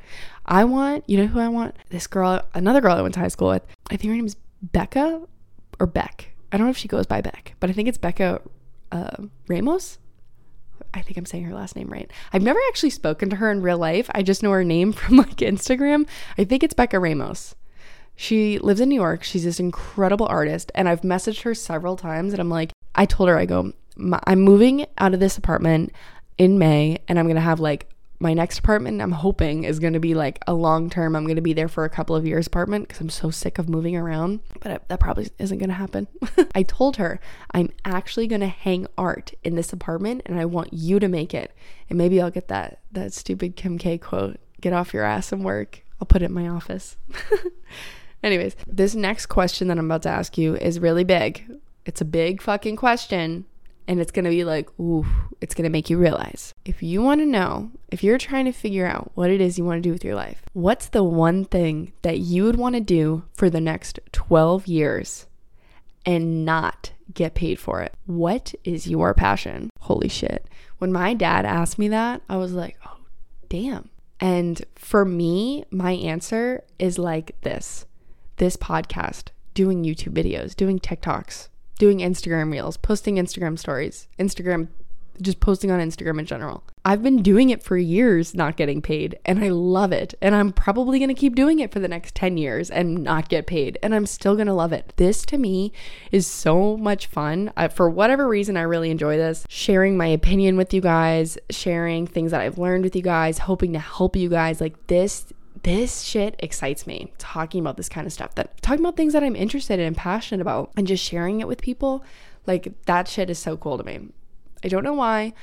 I 0.46 0.64
want, 0.64 1.10
you 1.10 1.18
know 1.18 1.28
who 1.28 1.40
I 1.40 1.50
want? 1.50 1.76
This 1.90 2.08
girl, 2.08 2.42
another 2.54 2.82
girl 2.82 2.96
I 2.96 3.02
went 3.02 3.14
to 3.16 3.20
high 3.20 3.28
school 3.28 3.50
with. 3.50 3.64
I 3.90 3.98
think 3.98 4.10
her 4.10 4.16
name 4.16 4.26
is 4.26 4.36
Becca 4.62 5.22
or 5.80 5.88
Beck. 5.88 6.34
I 6.52 6.58
don't 6.58 6.68
know 6.68 6.72
if 6.72 6.78
she 6.78 6.88
goes 6.88 7.06
by 7.06 7.22
Beck, 7.22 7.56
but 7.60 7.70
I 7.70 7.74
think 7.74 7.90
it's 7.90 7.98
Becca 7.98 8.42
uh, 8.92 9.18
Ramos. 9.48 9.98
I 10.94 11.02
think 11.02 11.18
I'm 11.18 11.26
saying 11.26 11.44
her 11.46 11.54
last 11.54 11.76
name 11.76 11.90
right. 11.90 12.10
I've 12.34 12.42
never 12.42 12.60
actually 12.70 12.90
spoken 12.90 13.30
to 13.30 13.36
her 13.38 13.52
in 13.52 13.62
real 13.62 13.78
life. 13.78 14.10
I 14.14 14.22
just 14.22 14.44
know 14.44 14.52
her 14.52 14.64
name 14.64 14.94
from 14.94 15.18
like 15.18 15.38
Instagram. 15.38 16.08
I 16.38 16.44
think 16.44 16.64
it's 16.64 16.74
Becca 16.74 17.00
Ramos. 17.00 17.56
She 18.16 18.60
lives 18.60 18.80
in 18.80 18.90
New 18.90 18.96
York. 18.96 19.24
She's 19.24 19.44
this 19.44 19.60
incredible 19.60 20.28
artist. 20.28 20.72
And 20.76 20.88
I've 20.88 21.02
messaged 21.02 21.42
her 21.42 21.56
several 21.56 21.98
times 21.98 22.34
and 22.34 22.40
I'm 22.40 22.50
like, 22.50 22.72
I 22.94 23.06
told 23.06 23.30
her, 23.30 23.38
I 23.38 23.46
go, 23.46 23.74
I'm 24.26 24.42
moving 24.42 24.86
out 24.98 25.14
of 25.14 25.20
this 25.20 25.38
apartment 25.38 25.94
in 26.38 26.60
May 26.60 27.00
and 27.08 27.18
I'm 27.18 27.26
going 27.26 27.36
to 27.36 27.42
have 27.42 27.60
like 27.60 27.91
my 28.22 28.36
next 28.36 28.60
apartment 28.60 29.02
I'm 29.02 29.12
hoping 29.12 29.64
is 29.64 29.80
going 29.80 29.94
to 29.94 30.00
be 30.00 30.14
like 30.14 30.42
a 30.46 30.54
long 30.54 30.92
term. 30.92 31.16
I'm 31.16 31.24
going 31.24 31.38
to 31.38 31.42
be 31.42 31.54
there 31.54 31.68
for 31.68 31.86
a 31.86 31.90
couple 31.90 32.16
of 32.16 32.26
years 32.26 32.46
apartment 32.46 32.88
because 32.88 33.02
I'm 33.02 33.10
so 33.10 33.32
sick 33.32 33.58
of 33.58 33.68
moving 33.68 33.98
around. 33.98 34.42
But 34.62 34.88
that 34.88 35.00
probably 35.00 35.30
isn't 35.40 35.58
going 35.58 35.70
to 35.70 35.76
happen. 35.76 36.08
I 36.56 36.62
told 36.62 36.98
her 36.98 37.20
I'm 37.52 37.74
actually 37.84 38.28
going 38.28 38.42
to 38.42 38.48
hang 38.48 38.86
art 38.96 39.34
in 39.44 39.56
this 39.56 39.74
apartment 39.74 40.22
and 40.28 40.40
I 40.40 40.46
want 40.46 40.72
you 40.72 41.00
to 41.00 41.08
make 41.08 41.34
it. 41.34 41.52
And 41.90 41.98
maybe 41.98 42.22
I'll 42.22 42.30
get 42.30 42.48
that 42.50 42.80
that 42.92 43.12
stupid 43.12 43.56
Kim 43.56 43.80
K 43.80 43.98
quote, 43.98 44.40
get 44.62 44.72
off 44.72 44.94
your 44.94 45.04
ass 45.04 45.32
and 45.32 45.44
work. 45.44 45.84
I'll 46.00 46.08
put 46.08 46.22
it 46.22 46.26
in 46.26 46.34
my 46.34 46.48
office. 46.48 46.98
Anyways, 48.24 48.56
this 48.68 48.94
next 48.94 49.28
question 49.28 49.68
that 49.68 49.80
I'm 49.80 49.86
about 49.86 50.04
to 50.04 50.10
ask 50.10 50.38
you 50.38 50.56
is 50.56 50.80
really 50.80 51.04
big. 51.04 51.44
It's 51.88 52.02
a 52.02 52.06
big 52.06 52.40
fucking 52.40 52.76
question 52.76 53.46
and 53.88 54.00
it's 54.00 54.12
going 54.12 54.26
to 54.26 54.32
be 54.32 54.44
like, 54.44 54.70
ooh, 54.80 55.06
it's 55.42 55.54
going 55.54 55.64
to 55.64 55.70
make 55.70 55.90
you 55.90 55.98
realize. 55.98 56.54
If 56.66 56.82
you 56.84 57.02
want 57.02 57.22
to 57.22 57.26
know, 57.26 57.72
if 57.92 58.04
you're 58.04 58.18
trying 58.18 58.46
to 58.46 58.52
figure 58.52 58.86
out 58.86 59.12
what 59.16 59.30
it 59.30 59.42
is 59.42 59.58
you 59.58 59.66
want 59.66 59.82
to 59.82 59.88
do 59.88 59.94
with 59.94 60.04
your 60.04 60.16
life, 60.16 60.44
what's 60.54 60.88
the 60.88 61.04
one 61.04 61.46
thing 61.46 61.94
that 62.02 62.20
you 62.20 62.44
would 62.44 62.58
want 62.58 62.76
to 62.76 62.82
do 62.82 63.24
for 63.34 63.50
the 63.50 63.62
next 63.62 64.00
12 64.12 64.68
years 64.68 65.28
and 66.06 66.46
not 66.46 66.92
get 67.14 67.36
paid 67.36 67.60
for 67.60 67.82
it? 67.82 67.94
What 68.06 68.54
is 68.64 68.88
your 68.88 69.14
passion? 69.14 69.70
Holy 69.82 70.10
shit. 70.10 70.48
When 70.78 70.92
my 70.92 71.14
dad 71.14 71.46
asked 71.46 71.78
me 71.78 71.88
that, 71.90 72.22
I 72.30 72.38
was 72.38 72.54
like, 72.54 72.78
oh, 72.88 72.98
damn. 73.50 73.90
And 74.20 74.64
for 74.76 75.04
me, 75.04 75.66
my 75.72 75.94
answer 75.94 76.64
is 76.78 77.00
like 77.00 77.36
this 77.42 77.86
this 78.38 78.58
podcast 78.58 79.28
doing 79.54 79.84
YouTube 79.84 80.14
videos, 80.14 80.56
doing 80.56 80.80
TikToks, 80.80 81.50
doing 81.82 81.98
Instagram 81.98 82.52
reels, 82.52 82.78
posting 82.78 83.16
Instagram 83.16 83.58
stories, 83.58 84.08
Instagram 84.20 84.68
just 85.20 85.40
posting 85.40 85.72
on 85.72 85.80
Instagram 85.80 86.20
in 86.20 86.28
general. 86.28 86.64
I've 86.86 87.02
been 87.02 87.24
doing 87.24 87.50
it 87.50 87.64
for 87.64 87.76
years, 87.76 88.36
not 88.36 88.56
getting 88.56 88.84
paid, 88.84 89.18
and 89.26 89.44
I 89.44 89.50
love 89.50 89.92
it. 89.92 90.14
And 90.22 90.36
I'm 90.36 90.52
probably 90.52 91.00
to 91.10 91.20
keep 91.20 91.34
doing 91.34 91.58
it 91.58 91.72
for 91.72 91.80
the 91.80 91.88
next 91.88 92.14
10 92.14 92.38
years 92.38 92.70
and 92.70 93.04
not 93.04 93.30
get 93.30 93.48
paid, 93.48 93.80
and 93.82 93.96
I'm 93.96 94.06
still 94.06 94.36
to 94.46 94.54
love 94.54 94.74
it. 94.74 94.94
This 94.98 95.26
to 95.26 95.40
me 95.40 95.74
is 96.12 96.28
so 96.28 96.78
much 96.78 97.08
fun. 97.08 97.52
I, 97.58 97.68
for 97.68 97.90
whatever 97.90 98.28
reason, 98.28 98.58
I 98.58 98.62
really 98.62 98.92
enjoy 98.92 99.18
this. 99.18 99.44
Sharing 99.50 99.98
my 99.98 100.08
opinion 100.08 100.58
with 100.58 100.76
you 100.76 100.82
guys, 100.82 101.36
sharing 101.50 102.06
things 102.06 102.30
that 102.30 102.42
I've 102.42 102.60
learned 102.60 102.84
with 102.84 102.96
you 102.96 103.02
guys, 103.02 103.40
hoping 103.40 103.74
to 103.74 103.80
help 103.80 104.16
you 104.16 104.30
guys. 104.30 104.62
Like 104.62 104.86
this 104.86 105.34
this 105.64 106.02
shit 106.02 106.36
excites 106.40 106.88
me 106.88 107.14
talking 107.18 107.60
about 107.60 107.78
this 107.78 107.90
kind 107.90 108.08
of 108.08 108.14
stuff 108.14 108.36
that 108.36 108.62
talking 108.62 108.80
about 108.80 108.98
things 108.98 109.14
that 109.14 109.24
I'm 109.24 109.36
interested 109.36 109.80
in 109.80 109.86
and 109.86 109.98
passionate 109.98 110.42
about 110.42 110.72
and 110.76 110.88
just 110.88 111.04
sharing 111.04 111.40
it 111.40 111.48
with 111.48 111.62
people 111.62 112.04
like 112.48 112.74
that 112.86 113.08
shit 113.08 113.30
is 113.30 113.38
so 113.38 113.58
cool 113.58 113.78
to 113.78 113.84
me 113.84 114.10
I 114.64 114.68
don't 114.68 114.84
know 114.84 114.94
why, 114.94 115.34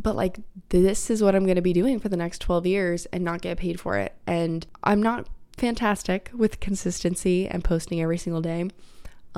but 0.00 0.16
like 0.16 0.40
this 0.70 1.10
is 1.10 1.22
what 1.22 1.34
I'm 1.34 1.44
going 1.44 1.56
to 1.56 1.62
be 1.62 1.72
doing 1.72 2.00
for 2.00 2.08
the 2.08 2.16
next 2.16 2.40
12 2.40 2.66
years 2.66 3.06
and 3.06 3.24
not 3.24 3.42
get 3.42 3.58
paid 3.58 3.80
for 3.80 3.96
it. 3.96 4.14
And 4.26 4.66
I'm 4.82 5.02
not 5.02 5.28
fantastic 5.56 6.30
with 6.32 6.60
consistency 6.60 7.48
and 7.48 7.64
posting 7.64 8.00
every 8.00 8.18
single 8.18 8.42
day. 8.42 8.68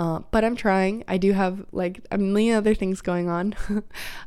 Uh, 0.01 0.21
but 0.31 0.47
I'm 0.47 0.57
trying. 0.57 1.05
I 1.09 1.19
do 1.19 1.33
have 1.33 1.63
like 1.73 2.01
a 2.11 2.17
million 2.17 2.57
other 2.57 2.75
things 2.75 3.03
going 3.03 3.29
on, 3.29 3.55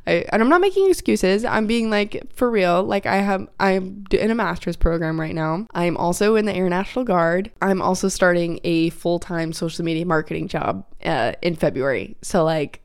I, 0.06 0.24
and 0.32 0.40
I'm 0.40 0.48
not 0.48 0.62
making 0.62 0.88
excuses. 0.88 1.44
I'm 1.44 1.66
being 1.66 1.90
like 1.90 2.32
for 2.36 2.52
real. 2.52 2.84
Like 2.84 3.08
I 3.08 3.16
have, 3.16 3.48
I'm 3.60 4.06
in 4.12 4.30
a 4.30 4.36
master's 4.36 4.76
program 4.76 5.20
right 5.20 5.34
now. 5.34 5.66
I'm 5.74 5.98
also 5.98 6.36
in 6.36 6.46
the 6.46 6.54
Air 6.54 6.70
National 6.70 7.04
Guard. 7.04 7.50
I'm 7.60 7.82
also 7.82 8.08
starting 8.08 8.60
a 8.64 8.92
full 8.92 9.18
time 9.18 9.52
social 9.52 9.84
media 9.84 10.06
marketing 10.06 10.48
job 10.48 10.86
uh, 11.04 11.34
in 11.42 11.56
February. 11.56 12.18
So 12.22 12.44
like 12.44 12.82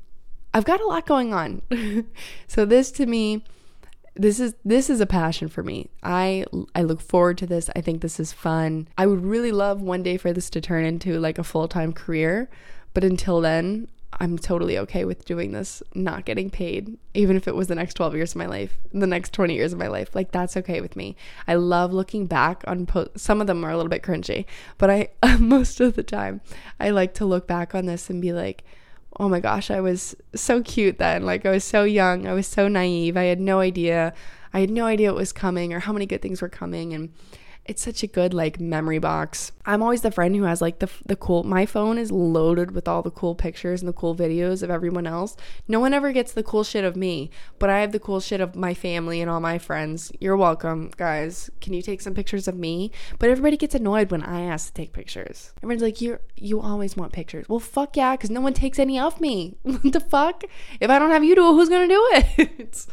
I've 0.55 0.65
got 0.65 0.81
a 0.81 0.87
lot 0.87 1.05
going 1.05 1.35
on. 1.35 1.61
so 2.47 2.65
this 2.65 2.91
to 2.93 3.05
me 3.05 3.45
this 4.19 4.41
is 4.41 4.55
this 4.65 4.91
is 4.91 5.01
a 5.01 5.07
passion 5.07 5.49
for 5.49 5.63
me. 5.63 5.91
I 6.03 6.45
I 6.75 6.83
look 6.83 7.01
forward 7.01 7.39
to 7.39 7.47
this. 7.47 7.71
I 7.77 7.81
think 7.81 8.01
this 8.01 8.19
is 8.19 8.33
fun. 8.33 8.89
I 8.99 9.07
would 9.07 9.25
really 9.25 9.53
love 9.53 9.81
one 9.81 10.03
day 10.03 10.17
for 10.17 10.33
this 10.33 10.51
to 10.51 10.61
turn 10.61 10.85
into 10.85 11.21
like 11.21 11.39
a 11.39 11.45
full-time 11.45 11.93
career, 11.93 12.51
but 12.99 13.05
until 13.05 13.41
then, 13.41 13.87
I'm 14.15 14.37
totally 14.37 14.77
okay 14.77 15.05
with 15.05 15.25
doing 15.25 15.53
this, 15.53 15.85
not 15.95 16.25
getting 16.25 16.51
paid, 16.51 16.99
even 17.15 17.37
if 17.37 17.47
it 17.47 17.55
was 17.55 17.69
the 17.69 17.77
next 17.77 17.95
12 17.95 18.17
years 18.17 18.33
of 18.33 18.39
my 18.39 18.47
life, 18.47 18.77
the 18.93 19.07
next 19.07 19.33
20 19.33 19.55
years 19.55 19.73
of 19.73 19.79
my 19.79 19.87
life. 19.87 20.17
Like 20.17 20.33
that's 20.33 20.57
okay 20.57 20.81
with 20.81 20.97
me. 20.97 21.15
I 21.47 21.55
love 21.55 21.93
looking 21.93 22.27
back 22.27 22.65
on 22.67 22.87
po- 22.87 23.11
some 23.15 23.41
of 23.41 23.47
them 23.47 23.65
are 23.65 23.71
a 23.71 23.77
little 23.77 23.89
bit 23.89 24.03
cringy, 24.03 24.47
but 24.79 24.91
I 24.91 25.11
most 25.39 25.79
of 25.79 25.95
the 25.95 26.03
time 26.03 26.41
I 26.81 26.91
like 26.91 27.15
to 27.15 27.25
look 27.25 27.47
back 27.47 27.73
on 27.73 27.87
this 27.87 28.11
and 28.11 28.21
be 28.21 28.33
like, 28.33 28.65
oh 29.21 29.29
my 29.29 29.39
gosh, 29.39 29.71
I 29.71 29.81
was 29.81 30.17
so 30.35 30.61
cute 30.61 30.99
then. 30.99 31.25
Like 31.25 31.47
I 31.47 31.53
was 31.53 31.63
so 31.63 31.85
young, 31.85 32.27
I 32.27 32.33
was 32.33 32.49
so 32.49 32.67
naive. 32.67 33.17
I 33.17 33.27
had 33.27 33.39
no 33.39 33.61
idea. 33.61 34.13
I 34.53 34.59
had 34.59 34.71
no 34.71 34.87
idea 34.87 35.11
what 35.13 35.21
was 35.21 35.33
coming 35.33 35.73
or 35.73 35.79
how 35.79 35.93
many 35.93 36.07
good 36.07 36.21
things 36.21 36.43
were 36.43 36.49
coming 36.49 36.95
and 36.95 37.13
it's 37.69 37.83
such 37.83 38.03
a 38.03 38.07
good 38.07 38.33
like 38.33 38.59
memory 38.59 38.99
box. 38.99 39.53
I'm 39.67 39.83
always 39.83 40.01
the 40.01 40.11
friend 40.11 40.35
who 40.35 40.45
has 40.45 40.63
like 40.63 40.79
the 40.79 40.89
the 41.05 41.15
cool 41.15 41.45
my 41.45 41.67
phone 41.67 41.99
is 41.99 42.11
loaded 42.11 42.71
with 42.71 42.89
all 42.89 43.03
the 43.03 43.11
cool 43.11 43.35
pictures 43.35 43.83
and 43.83 43.89
the 43.89 43.93
cool 43.93 44.17
videos 44.17 44.63
of 44.63 44.71
everyone 44.71 45.07
else. 45.07 45.37
No 45.69 45.79
one 45.79 45.93
ever 45.93 46.11
gets 46.11 46.33
the 46.33 46.43
cool 46.43 46.65
shit 46.65 46.83
of 46.83 46.97
me, 46.97 47.31
but 47.59 47.69
I 47.69 47.81
have 47.81 47.93
the 47.93 48.01
cool 48.01 48.21
shit 48.21 48.41
of 48.41 48.57
my 48.57 48.73
family 48.73 49.21
and 49.21 49.31
all 49.31 49.41
my 49.41 49.59
friends. 49.59 50.11
You're 50.19 50.37
welcome, 50.37 50.91
guys. 50.97 51.51
Can 51.61 51.75
you 51.75 51.83
take 51.83 52.01
some 52.01 52.15
pictures 52.15 52.49
of 52.49 52.57
me? 52.57 52.91
But 53.19 53.29
everybody 53.29 53.59
gets 53.59 53.75
annoyed 53.75 54.11
when 54.11 54.23
I 54.23 54.41
ask 54.41 54.69
to 54.69 54.73
take 54.73 54.95
pictures. 54.95 55.53
Everyone's 55.59 55.83
like, 55.83 56.01
"You 56.01 56.21
you 56.37 56.63
always 56.63 56.97
want 56.97 57.13
pictures." 57.13 57.47
Well, 57.51 57.61
fuck 57.61 57.99
yeah, 57.99 58.17
cuz 58.17 58.31
no 58.31 58.41
one 58.41 58.55
takes 58.55 58.79
any 58.79 58.99
of 58.99 59.21
me. 59.21 59.59
what 59.63 59.93
the 59.93 60.01
fuck? 60.01 60.43
If 60.81 60.89
I 60.89 60.99
don't 60.99 61.11
have 61.11 61.23
you 61.23 61.35
do 61.35 61.51
it, 61.51 61.53
who's 61.53 61.69
going 61.69 61.87
to 61.87 61.95
do 61.95 62.09
it? 62.13 62.87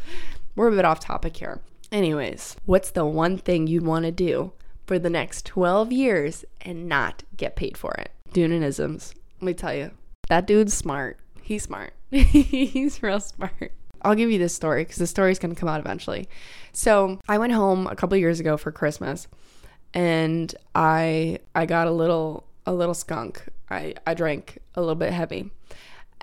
we're 0.58 0.68
a 0.68 0.76
bit 0.76 0.84
off 0.84 1.00
topic 1.00 1.38
here. 1.38 1.62
Anyways, 1.94 2.58
what's 2.66 2.92
the 2.92 3.06
one 3.06 3.38
thing 3.38 3.68
you'd 3.68 3.86
want 3.86 4.04
to 4.04 4.12
do 4.12 4.52
for 4.86 5.00
the 5.00 5.10
next 5.10 5.46
12 5.46 5.92
years 5.92 6.46
and 6.62 6.88
not 6.88 7.24
get 7.38 7.56
paid 7.56 7.78
for 7.78 7.94
it. 7.94 8.12
Doonanisms. 8.34 9.14
Let 9.42 9.46
me 9.46 9.54
tell 9.54 9.74
you, 9.74 9.92
that 10.30 10.48
dude's 10.48 10.74
smart. 10.74 11.18
He's 11.42 11.64
smart. 11.64 11.94
He's 12.12 13.02
real 13.04 13.20
smart. 13.20 13.72
I'll 14.02 14.16
give 14.16 14.32
you 14.32 14.38
this 14.38 14.54
story 14.54 14.84
because 14.84 14.98
the 14.98 15.08
story's 15.08 15.40
going 15.40 15.54
to 15.54 15.60
come 15.60 15.70
out 15.70 15.80
eventually. 15.80 16.28
So, 16.74 17.20
I 17.28 17.38
went 17.38 17.54
home 17.54 17.88
a 17.88 17.96
couple 17.96 18.18
years 18.18 18.40
ago 18.40 18.56
for 18.58 18.72
Christmas 18.72 19.28
and 19.96 20.54
I 20.76 21.40
I 21.56 21.66
got 21.66 21.88
a 21.88 21.92
little 21.92 22.46
a 22.66 22.74
little 22.74 22.94
skunk. 22.94 23.42
I 23.72 23.96
I 24.06 24.14
drank 24.14 24.60
a 24.76 24.82
little 24.82 24.96
bit 24.96 25.14
heavy. 25.14 25.50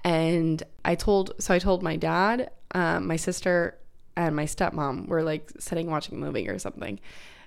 And 0.05 0.63
I 0.85 0.95
told 0.95 1.33
so 1.39 1.55
I 1.55 1.59
told 1.59 1.83
my 1.83 1.97
dad, 1.97 2.51
um, 2.75 3.07
my 3.07 3.17
sister 3.17 3.79
and 4.17 4.37
my 4.37 4.45
stepmom 4.45 5.09
were 5.09 5.23
like 5.23 5.51
sitting 5.59 5.91
watching 5.91 6.19
a 6.19 6.21
movie 6.21 6.49
or 6.49 6.59
something. 6.59 7.01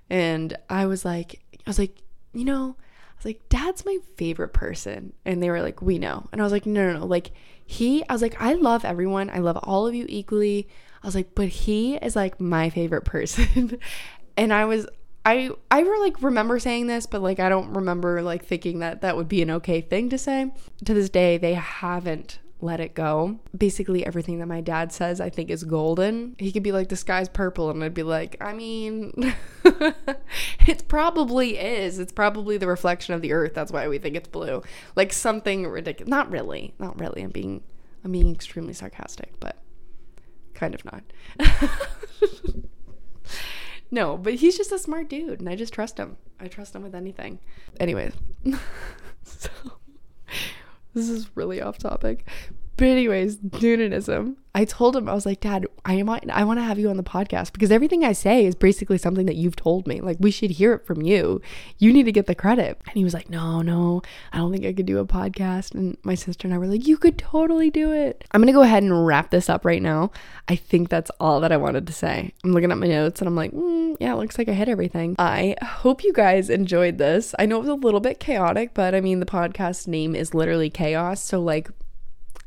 And 0.09 0.55
I 0.69 0.85
was 0.85 1.05
like, 1.05 1.41
I 1.53 1.69
was 1.69 1.79
like, 1.79 2.01
you 2.33 2.45
know, 2.45 2.75
I 2.79 3.17
was 3.17 3.25
like, 3.25 3.49
Dad's 3.49 3.85
my 3.85 3.97
favorite 4.17 4.53
person. 4.53 5.13
And 5.25 5.41
they 5.41 5.49
were 5.49 5.61
like, 5.61 5.81
we 5.81 5.97
know. 5.99 6.27
And 6.31 6.41
I 6.41 6.43
was 6.43 6.53
like, 6.53 6.65
no, 6.65 6.91
no, 6.91 6.99
no. 6.99 7.05
Like, 7.05 7.31
he, 7.65 8.07
I 8.07 8.13
was 8.13 8.21
like, 8.21 8.39
I 8.41 8.53
love 8.53 8.85
everyone. 8.85 9.29
I 9.29 9.39
love 9.39 9.57
all 9.63 9.87
of 9.87 9.95
you 9.95 10.05
equally. 10.07 10.67
I 11.01 11.07
was 11.07 11.15
like, 11.15 11.33
but 11.33 11.47
he 11.47 11.95
is 11.95 12.15
like 12.15 12.39
my 12.39 12.69
favorite 12.69 13.05
person. 13.05 13.79
and 14.37 14.53
I 14.53 14.65
was, 14.65 14.85
I, 15.25 15.49
I 15.71 15.81
like 15.81 16.21
remember 16.21 16.59
saying 16.59 16.87
this, 16.87 17.07
but 17.07 17.21
like, 17.21 17.39
I 17.39 17.49
don't 17.49 17.73
remember 17.73 18.21
like 18.21 18.45
thinking 18.45 18.79
that 18.79 19.01
that 19.01 19.17
would 19.17 19.27
be 19.27 19.41
an 19.41 19.49
okay 19.51 19.81
thing 19.81 20.09
to 20.09 20.17
say. 20.17 20.51
To 20.85 20.93
this 20.93 21.09
day, 21.09 21.37
they 21.37 21.55
haven't 21.55 22.39
let 22.61 22.79
it 22.79 22.93
go. 22.93 23.39
Basically, 23.55 24.05
everything 24.05 24.39
that 24.39 24.47
my 24.47 24.61
dad 24.61 24.91
says 24.91 25.19
I 25.19 25.29
think 25.29 25.49
is 25.49 25.63
golden. 25.63 26.35
He 26.39 26.51
could 26.51 26.63
be 26.63 26.71
like, 26.71 26.89
the 26.89 26.95
sky's 26.95 27.29
purple, 27.29 27.69
and 27.69 27.83
I'd 27.83 27.93
be 27.93 28.03
like, 28.03 28.37
I 28.39 28.53
mean, 28.53 29.35
it 30.65 30.87
probably 30.87 31.57
is. 31.57 31.99
It's 31.99 32.13
probably 32.13 32.57
the 32.57 32.67
reflection 32.67 33.13
of 33.13 33.21
the 33.21 33.33
earth. 33.33 33.53
That's 33.53 33.71
why 33.71 33.87
we 33.87 33.97
think 33.97 34.15
it's 34.15 34.29
blue. 34.29 34.63
Like 34.95 35.11
something 35.11 35.67
ridiculous. 35.67 36.09
Not 36.09 36.31
really. 36.31 36.73
Not 36.79 36.99
really. 36.99 37.23
I'm 37.23 37.31
being, 37.31 37.61
I'm 38.03 38.11
being 38.11 38.33
extremely 38.33 38.73
sarcastic, 38.73 39.39
but 39.39 39.57
kind 40.53 40.73
of 40.73 40.85
not. 40.85 41.03
no, 43.91 44.17
but 44.17 44.35
he's 44.35 44.57
just 44.57 44.71
a 44.71 44.79
smart 44.79 45.09
dude, 45.09 45.39
and 45.39 45.49
I 45.49 45.55
just 45.55 45.73
trust 45.73 45.97
him. 45.97 46.17
I 46.39 46.47
trust 46.47 46.73
him 46.73 46.83
with 46.83 46.95
anything. 46.95 47.39
Anyways, 47.79 48.13
so 49.23 49.49
this 50.95 51.09
is 51.09 51.29
really 51.35 51.61
off 51.61 51.77
topic. 51.77 52.27
But 52.77 52.87
anyways, 52.87 53.37
Doonanism. 53.37 54.35
I 54.53 54.63
told 54.63 54.95
him 54.95 55.09
I 55.09 55.13
was 55.13 55.25
like, 55.25 55.41
Dad, 55.41 55.67
I 55.83 56.01
might 56.03 56.29
I 56.29 56.45
want 56.45 56.59
to 56.59 56.63
have 56.63 56.79
you 56.79 56.89
on 56.89 56.95
the 56.95 57.03
podcast 57.03 57.51
because 57.51 57.71
everything 57.71 58.05
I 58.05 58.13
say 58.13 58.45
is 58.45 58.55
basically 58.55 58.97
something 58.97 59.25
that 59.25 59.35
you've 59.35 59.57
told 59.57 59.85
me. 59.85 59.99
Like 59.99 60.15
we 60.21 60.31
should 60.31 60.51
hear 60.51 60.73
it 60.73 60.85
from 60.85 61.01
you. 61.01 61.41
You 61.77 61.91
need 61.91 62.03
to 62.03 62.13
get 62.13 62.25
the 62.25 62.35
credit. 62.35 62.79
And 62.85 62.95
he 62.95 63.03
was 63.03 63.13
like, 63.13 63.29
No, 63.29 63.61
no, 63.61 64.01
I 64.31 64.37
don't 64.37 64.53
think 64.53 64.65
I 64.65 64.71
could 64.71 64.85
do 64.85 64.99
a 64.99 65.05
podcast. 65.05 65.73
And 65.73 65.97
my 66.03 66.15
sister 66.15 66.47
and 66.47 66.55
I 66.55 66.57
were 66.57 66.67
like, 66.67 66.87
You 66.87 66.95
could 66.95 67.17
totally 67.17 67.69
do 67.69 67.91
it. 67.91 68.23
I'm 68.31 68.41
gonna 68.41 68.53
go 68.53 68.61
ahead 68.61 68.83
and 68.83 69.05
wrap 69.05 69.29
this 69.29 69.49
up 69.49 69.65
right 69.65 69.81
now. 69.81 70.11
I 70.47 70.55
think 70.55 70.87
that's 70.87 71.11
all 71.19 71.41
that 71.41 71.51
I 71.51 71.57
wanted 71.57 71.85
to 71.87 71.93
say. 71.93 72.33
I'm 72.45 72.53
looking 72.53 72.71
at 72.71 72.77
my 72.77 72.87
notes 72.87 73.19
and 73.19 73.27
I'm 73.27 73.35
like, 73.35 73.51
mm, 73.51 73.97
yeah, 73.99 74.13
it 74.13 74.17
looks 74.17 74.37
like 74.37 74.47
I 74.47 74.53
hit 74.53 74.69
everything. 74.69 75.15
I 75.19 75.55
hope 75.61 76.01
you 76.01 76.13
guys 76.13 76.49
enjoyed 76.49 76.97
this. 76.97 77.35
I 77.37 77.45
know 77.45 77.57
it 77.57 77.61
was 77.61 77.69
a 77.69 77.73
little 77.73 77.99
bit 77.99 78.21
chaotic, 78.21 78.73
but 78.73 78.95
I 78.95 79.01
mean 79.01 79.19
the 79.19 79.25
podcast 79.25 79.87
name 79.87 80.15
is 80.15 80.33
literally 80.33 80.69
chaos. 80.69 81.21
So 81.21 81.41
like 81.41 81.69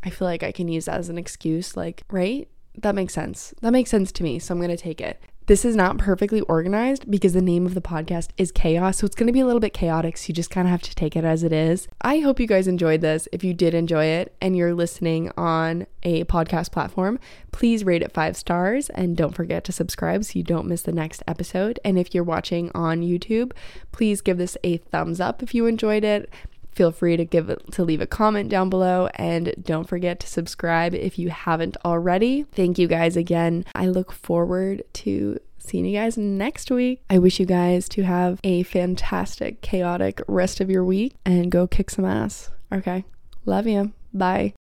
I 0.04 0.10
feel 0.10 0.26
like 0.26 0.42
I 0.42 0.52
can 0.52 0.68
use 0.68 0.86
that 0.86 0.98
as 0.98 1.08
an 1.08 1.18
excuse, 1.18 1.76
like, 1.76 2.02
right? 2.10 2.48
That 2.76 2.94
makes 2.94 3.14
sense. 3.14 3.52
That 3.60 3.72
makes 3.72 3.90
sense 3.90 4.12
to 4.12 4.22
me. 4.22 4.38
So 4.38 4.54
I'm 4.54 4.60
going 4.60 4.70
to 4.70 4.76
take 4.76 5.00
it. 5.00 5.20
This 5.48 5.64
is 5.64 5.74
not 5.74 5.96
perfectly 5.96 6.42
organized 6.42 7.10
because 7.10 7.32
the 7.32 7.40
name 7.40 7.64
of 7.64 7.72
the 7.72 7.80
podcast 7.80 8.28
is 8.36 8.52
Chaos. 8.52 8.98
So 8.98 9.06
it's 9.06 9.14
going 9.14 9.28
to 9.28 9.32
be 9.32 9.40
a 9.40 9.46
little 9.46 9.60
bit 9.60 9.72
chaotic. 9.72 10.18
So 10.18 10.26
you 10.28 10.34
just 10.34 10.50
kind 10.50 10.68
of 10.68 10.70
have 10.70 10.82
to 10.82 10.94
take 10.94 11.16
it 11.16 11.24
as 11.24 11.42
it 11.42 11.54
is. 11.54 11.88
I 12.02 12.18
hope 12.18 12.38
you 12.38 12.46
guys 12.46 12.68
enjoyed 12.68 13.00
this. 13.00 13.28
If 13.32 13.42
you 13.42 13.54
did 13.54 13.72
enjoy 13.72 14.04
it 14.04 14.36
and 14.42 14.54
you're 14.54 14.74
listening 14.74 15.32
on 15.38 15.86
a 16.02 16.24
podcast 16.24 16.70
platform, 16.70 17.18
please 17.50 17.82
rate 17.82 18.02
it 18.02 18.12
five 18.12 18.36
stars 18.36 18.90
and 18.90 19.16
don't 19.16 19.34
forget 19.34 19.64
to 19.64 19.72
subscribe 19.72 20.22
so 20.24 20.32
you 20.34 20.42
don't 20.42 20.68
miss 20.68 20.82
the 20.82 20.92
next 20.92 21.22
episode. 21.26 21.80
And 21.82 21.98
if 21.98 22.14
you're 22.14 22.24
watching 22.24 22.70
on 22.74 23.00
YouTube, 23.00 23.52
please 23.90 24.20
give 24.20 24.36
this 24.36 24.58
a 24.62 24.76
thumbs 24.76 25.18
up 25.18 25.42
if 25.42 25.54
you 25.54 25.64
enjoyed 25.64 26.04
it 26.04 26.30
feel 26.78 26.92
free 26.92 27.16
to 27.16 27.24
give 27.24 27.52
to 27.72 27.82
leave 27.82 28.00
a 28.00 28.06
comment 28.06 28.48
down 28.48 28.70
below 28.70 29.08
and 29.16 29.52
don't 29.60 29.88
forget 29.88 30.20
to 30.20 30.28
subscribe 30.28 30.94
if 30.94 31.18
you 31.18 31.28
haven't 31.28 31.76
already. 31.84 32.44
Thank 32.52 32.78
you 32.78 32.86
guys 32.86 33.16
again. 33.16 33.64
I 33.74 33.88
look 33.88 34.12
forward 34.12 34.84
to 34.92 35.40
seeing 35.58 35.84
you 35.84 35.98
guys 35.98 36.16
next 36.16 36.70
week. 36.70 37.02
I 37.10 37.18
wish 37.18 37.40
you 37.40 37.46
guys 37.46 37.88
to 37.90 38.04
have 38.04 38.38
a 38.44 38.62
fantastic, 38.62 39.60
chaotic 39.60 40.22
rest 40.28 40.60
of 40.60 40.70
your 40.70 40.84
week 40.84 41.16
and 41.26 41.50
go 41.50 41.66
kick 41.66 41.90
some 41.90 42.04
ass. 42.04 42.52
Okay. 42.72 43.04
Love 43.44 43.66
you. 43.66 43.92
Bye. 44.14 44.54